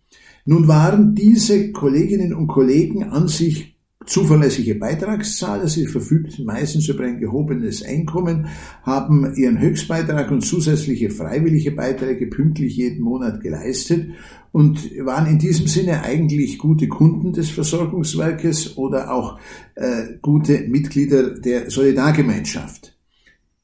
Nun 0.45 0.67
waren 0.67 1.15
diese 1.15 1.71
Kolleginnen 1.71 2.33
und 2.33 2.47
Kollegen 2.47 3.03
an 3.03 3.27
sich 3.27 3.74
zuverlässige 4.05 4.75
Beitragszahler. 4.75 5.67
Sie 5.67 5.87
verfügten 5.87 6.45
meistens 6.45 6.87
über 6.89 7.03
ein 7.03 7.19
gehobenes 7.19 7.83
Einkommen, 7.83 8.47
haben 8.83 9.33
ihren 9.35 9.59
Höchstbeitrag 9.59 10.31
und 10.31 10.41
zusätzliche 10.41 11.09
freiwillige 11.09 11.71
Beiträge 11.71 12.27
pünktlich 12.27 12.77
jeden 12.77 13.01
Monat 13.01 13.41
geleistet 13.41 14.09
und 14.51 14.89
waren 15.03 15.27
in 15.27 15.39
diesem 15.39 15.67
Sinne 15.67 16.03
eigentlich 16.03 16.57
gute 16.57 16.87
Kunden 16.87 17.33
des 17.33 17.49
Versorgungswerkes 17.49 18.77
oder 18.77 19.13
auch 19.13 19.39
äh, 19.75 20.17
gute 20.21 20.61
Mitglieder 20.67 21.31
der 21.39 21.69
Solidargemeinschaft. 21.69 22.95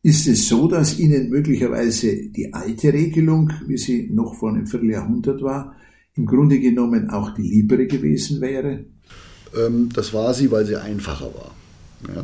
Ist 0.04 0.28
es 0.28 0.48
so, 0.48 0.68
dass 0.68 0.98
Ihnen 1.00 1.30
möglicherweise 1.30 2.30
die 2.30 2.54
alte 2.54 2.92
Regelung, 2.92 3.54
wie 3.68 3.78
sie 3.78 4.10
noch 4.12 4.34
vor 4.34 4.50
einem 4.50 4.66
Vierteljahrhundert 4.66 5.44
war, 5.44 5.76
im 6.16 6.26
Grunde 6.26 6.60
genommen 6.60 7.12
auch 7.12 7.36
die 7.36 7.44
liebere 7.44 7.86
gewesen 7.86 8.42
wäre? 8.42 8.86
Ähm, 9.56 9.90
das 9.94 10.14
war 10.14 10.34
sie, 10.34 10.52
weil 10.52 10.66
sie 10.66 10.76
einfacher 10.76 11.32
war. 11.34 11.52
Ja. 12.16 12.24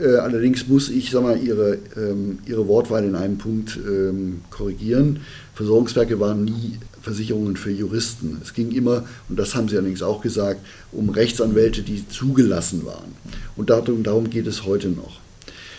Äh, 0.00 0.16
allerdings 0.16 0.66
muss 0.68 0.88
ich 0.88 1.10
sag 1.10 1.22
mal, 1.22 1.38
ihre, 1.42 1.78
ähm, 1.96 2.38
ihre 2.46 2.66
Wortwahl 2.68 3.04
in 3.04 3.14
einem 3.14 3.38
Punkt 3.38 3.78
ähm, 3.86 4.40
korrigieren. 4.50 5.20
Versorgungswerke 5.54 6.18
waren 6.20 6.44
nie 6.44 6.78
Versicherungen 7.02 7.56
für 7.56 7.70
Juristen. 7.70 8.38
Es 8.42 8.54
ging 8.54 8.70
immer, 8.72 9.04
und 9.28 9.38
das 9.38 9.54
haben 9.54 9.68
Sie 9.68 9.76
allerdings 9.76 10.02
auch 10.02 10.22
gesagt, 10.22 10.60
um 10.92 11.08
Rechtsanwälte, 11.10 11.82
die 11.82 12.06
zugelassen 12.08 12.84
waren. 12.86 13.14
Und 13.56 13.70
darum, 13.70 14.02
darum 14.02 14.30
geht 14.30 14.46
es 14.46 14.64
heute 14.64 14.88
noch. 14.88 15.20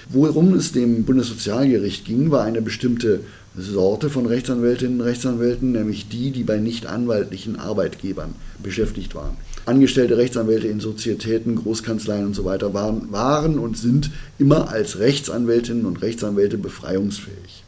Worum 0.09 0.53
es 0.53 0.71
dem 0.71 1.05
Bundessozialgericht 1.05 2.05
ging, 2.05 2.31
war 2.31 2.43
eine 2.43 2.61
bestimmte 2.61 3.21
Sorte 3.55 4.09
von 4.09 4.25
Rechtsanwältinnen 4.25 4.99
und 4.99 5.05
Rechtsanwälten, 5.05 5.71
nämlich 5.71 6.09
die, 6.09 6.31
die 6.31 6.43
bei 6.43 6.57
nicht 6.57 6.85
anwaltlichen 6.85 7.57
Arbeitgebern 7.57 8.33
beschäftigt 8.61 9.15
waren. 9.15 9.37
Angestellte 9.65 10.17
Rechtsanwälte 10.17 10.67
in 10.67 10.79
Sozietäten, 10.79 11.55
Großkanzleien 11.55 12.25
und 12.25 12.35
so 12.35 12.45
weiter 12.45 12.73
waren, 12.73 13.11
waren 13.11 13.59
und 13.59 13.77
sind 13.77 14.09
immer 14.39 14.69
als 14.69 14.99
Rechtsanwältinnen 14.99 15.85
und 15.85 16.01
Rechtsanwälte 16.01 16.57
befreiungsfähig. 16.57 17.63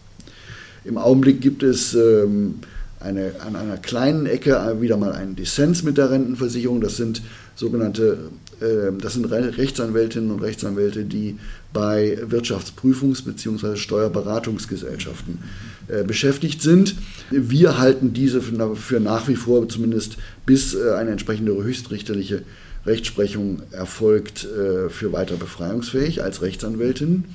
Im 0.86 0.98
Augenblick 0.98 1.40
gibt 1.40 1.64
es 1.64 1.94
ähm, 1.94 2.56
eine, 3.00 3.34
an 3.40 3.56
einer 3.56 3.78
kleinen 3.78 4.26
Ecke 4.26 4.78
wieder 4.80 4.98
mal 4.98 5.14
einen 5.14 5.36
Dissens 5.36 5.84
mit 5.84 5.98
der 5.98 6.10
Rentenversicherung. 6.10 6.82
Das 6.82 6.98
sind 6.98 7.22
sogenannte, 7.56 8.18
das 8.60 9.14
sind 9.14 9.26
Rechtsanwältinnen 9.26 10.32
und 10.32 10.42
Rechtsanwälte, 10.42 11.04
die 11.06 11.38
bei 11.74 12.18
Wirtschaftsprüfungs- 12.30 13.26
bzw. 13.26 13.76
Steuerberatungsgesellschaften 13.76 15.40
äh, 15.88 16.04
beschäftigt 16.04 16.62
sind. 16.62 16.96
Wir 17.30 17.78
halten 17.78 18.14
diese 18.14 18.42
für, 18.42 19.00
nach 19.00 19.28
wie 19.28 19.36
vor, 19.36 19.68
zumindest 19.68 20.18
bis 20.46 20.76
äh, 20.76 20.92
eine 20.92 21.12
entsprechende 21.12 21.52
höchstrichterliche 21.62 22.44
Rechtsprechung 22.86 23.64
erfolgt, 23.72 24.46
äh, 24.46 24.90
für 24.90 25.12
weiter 25.12 25.36
befreiungsfähig 25.36 26.24
als 26.24 26.42
Rechtsanwältin 26.42 27.26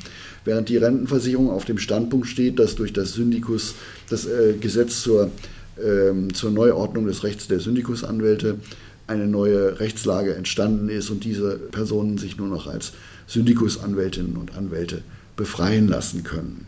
während 0.44 0.70
die 0.70 0.78
Rentenversicherung 0.78 1.50
auf 1.50 1.66
dem 1.66 1.76
Standpunkt 1.76 2.26
steht, 2.26 2.58
dass 2.58 2.74
durch 2.74 2.94
das 2.94 3.12
Syndikus 3.12 3.74
das 4.08 4.26
Gesetz 4.60 5.02
zur 5.02 5.30
ähm, 5.84 6.32
zur 6.34 6.50
Neuordnung 6.50 7.06
des 7.06 7.22
Rechts 7.22 7.46
der 7.48 7.60
Syndikusanwälte 7.60 8.56
eine 9.08 9.26
neue 9.26 9.80
Rechtslage 9.80 10.34
entstanden 10.34 10.88
ist 10.88 11.10
und 11.10 11.24
diese 11.24 11.58
Personen 11.58 12.18
sich 12.18 12.36
nur 12.36 12.48
noch 12.48 12.66
als 12.66 12.92
Syndikusanwältinnen 13.26 14.36
und 14.36 14.56
Anwälte 14.56 15.02
befreien 15.36 15.88
lassen 15.88 16.24
können. 16.24 16.66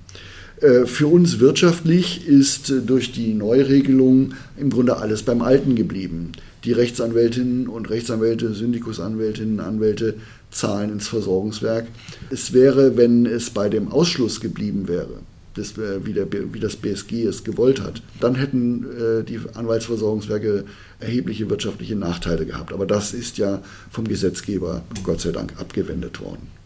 Äh, 0.60 0.86
für 0.86 1.06
uns 1.06 1.38
wirtschaftlich 1.38 2.26
ist 2.26 2.70
äh, 2.70 2.80
durch 2.80 3.12
die 3.12 3.34
Neuregelung 3.34 4.34
im 4.58 4.70
Grunde 4.70 4.96
alles 4.96 5.22
beim 5.22 5.42
Alten 5.42 5.74
geblieben. 5.74 6.32
Die 6.64 6.72
Rechtsanwältinnen 6.72 7.68
und 7.68 7.88
Rechtsanwälte, 7.88 8.52
Syndikusanwältinnen, 8.52 9.60
Anwälte 9.60 10.14
zahlen 10.50 10.92
ins 10.92 11.08
Versorgungswerk. 11.08 11.86
Es 12.30 12.52
wäre, 12.52 12.96
wenn 12.96 13.24
es 13.24 13.50
bei 13.50 13.68
dem 13.68 13.88
Ausschluss 13.88 14.40
geblieben 14.40 14.88
wäre, 14.88 15.20
das, 15.54 15.76
äh, 15.78 16.04
wie, 16.04 16.12
der, 16.12 16.26
wie, 16.30 16.60
das 16.60 16.76
BSG 16.76 17.24
es 17.24 17.44
gewollt 17.44 17.80
hat, 17.80 18.02
dann 18.20 18.34
hätten 18.34 18.84
äh, 18.84 19.24
die 19.24 19.40
Anwaltsversorgungswerke 19.54 20.64
erhebliche 21.00 21.50
wirtschaftliche 21.50 21.96
Nachteile 21.96 22.46
gehabt. 22.46 22.72
Aber 22.72 22.86
das 22.86 23.14
ist 23.14 23.38
ja 23.38 23.62
vom 23.90 24.06
Gesetzgeber 24.06 24.82
Gott 25.02 25.20
sei 25.20 25.32
Dank 25.32 25.54
abgewendet 25.58 26.20
worden. 26.20 26.59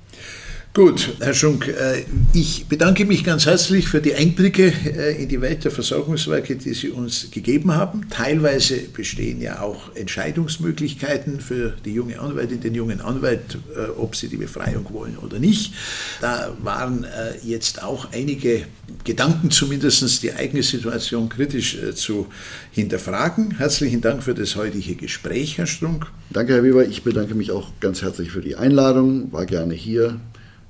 Gut, 0.76 1.14
Herr 1.20 1.34
Schunk, 1.34 1.68
äh, 1.68 2.02
ich 2.32 2.66
bedanke 2.66 3.04
mich 3.04 3.22
ganz 3.22 3.46
herzlich 3.46 3.86
für 3.86 4.00
die 4.00 4.16
Einblicke 4.16 4.72
äh, 4.84 5.22
in 5.22 5.28
die 5.28 5.40
Welt 5.40 5.62
der 5.62 5.70
Versorgungswerke, 5.70 6.56
die 6.56 6.74
Sie 6.74 6.88
uns 6.88 7.30
gegeben 7.30 7.76
haben. 7.76 8.08
Teilweise 8.10 8.78
bestehen 8.92 9.40
ja 9.40 9.60
auch 9.60 9.94
Entscheidungsmöglichkeiten 9.94 11.38
für 11.38 11.74
die 11.84 11.94
junge 11.94 12.18
Anwältin, 12.18 12.60
den 12.60 12.74
jungen 12.74 13.00
Anwalt, 13.00 13.56
äh, 13.76 13.88
ob 13.96 14.16
sie 14.16 14.26
die 14.26 14.36
Befreiung 14.36 14.84
wollen 14.92 15.16
oder 15.16 15.38
nicht. 15.38 15.74
Da 16.20 16.56
waren 16.60 17.06
jetzt 17.44 17.84
auch 17.84 18.08
einige 18.12 18.66
Gedanken, 19.04 19.52
zumindest 19.52 20.24
die 20.24 20.32
eigene 20.32 20.64
Situation 20.64 21.28
kritisch 21.28 21.78
zu 21.94 22.26
hinterfragen. 22.72 23.58
Herzlichen 23.58 24.00
Dank 24.00 24.24
für 24.24 24.34
das 24.34 24.56
heutige 24.56 24.96
Gespräch, 24.96 25.56
Herr 25.56 25.68
Strunk. 25.68 26.06
Danke, 26.30 26.54
Herr 26.54 26.64
Weber. 26.64 26.84
Ich 26.84 27.04
bedanke 27.04 27.36
mich 27.36 27.52
auch 27.52 27.70
ganz 27.78 28.02
herzlich 28.02 28.32
für 28.32 28.40
die 28.40 28.56
Einladung. 28.56 29.30
War 29.30 29.46
gerne 29.46 29.74
hier. 29.74 30.18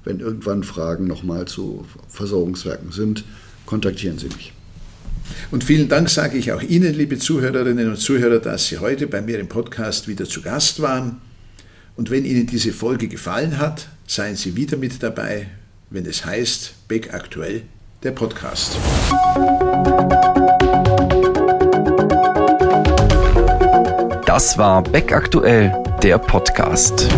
Wenn 0.05 0.21
irgendwann 0.21 0.63
Fragen 0.63 1.07
nochmal 1.07 1.47
zu 1.47 1.87
Versorgungswerken 2.09 2.93
sind, 2.93 3.25
kontaktieren 3.65 4.19
Sie 4.19 4.27
mich. 4.27 4.53
Und 5.51 5.65
vielen 5.65 5.89
Dank 5.89 6.11
sage 6.11 6.37
ich 6.37 6.53
auch 6.53 6.61
Ihnen, 6.61 6.95
liebe 6.95 7.19
Zuhörerinnen 7.19 7.89
und 7.89 7.97
Zuhörer, 7.97 8.39
dass 8.39 8.69
Sie 8.69 8.79
heute 8.79 9.07
bei 9.07 9.23
mir 9.23 9.39
im 9.39 9.49
Podcast 9.49 10.07
wieder 10.07 10.27
zu 10.27 10.43
Gast 10.43 10.83
waren. 10.83 11.23
Und 11.97 12.11
wenn 12.11 12.27
Ihnen 12.27 12.47
diese 12.47 12.73
Folge 12.73 13.09
gefallen 13.09 13.59
hat, 13.59 13.89
seien 14.07 14.37
Sie 14.37 14.57
wieder 14.57 14.77
mit 14.77 15.03
dabei, 15.03 15.47
wenn 15.89 16.05
es 16.05 16.27
heißt 16.27 16.75
Beck 16.87 17.15
aktuell, 17.15 17.63
der 18.03 18.11
Podcast. 18.11 18.77
Das 24.27 24.59
war 24.59 24.83
Beck 24.83 25.13
aktuell, 25.13 25.73
der 26.03 26.19
Podcast. 26.19 27.09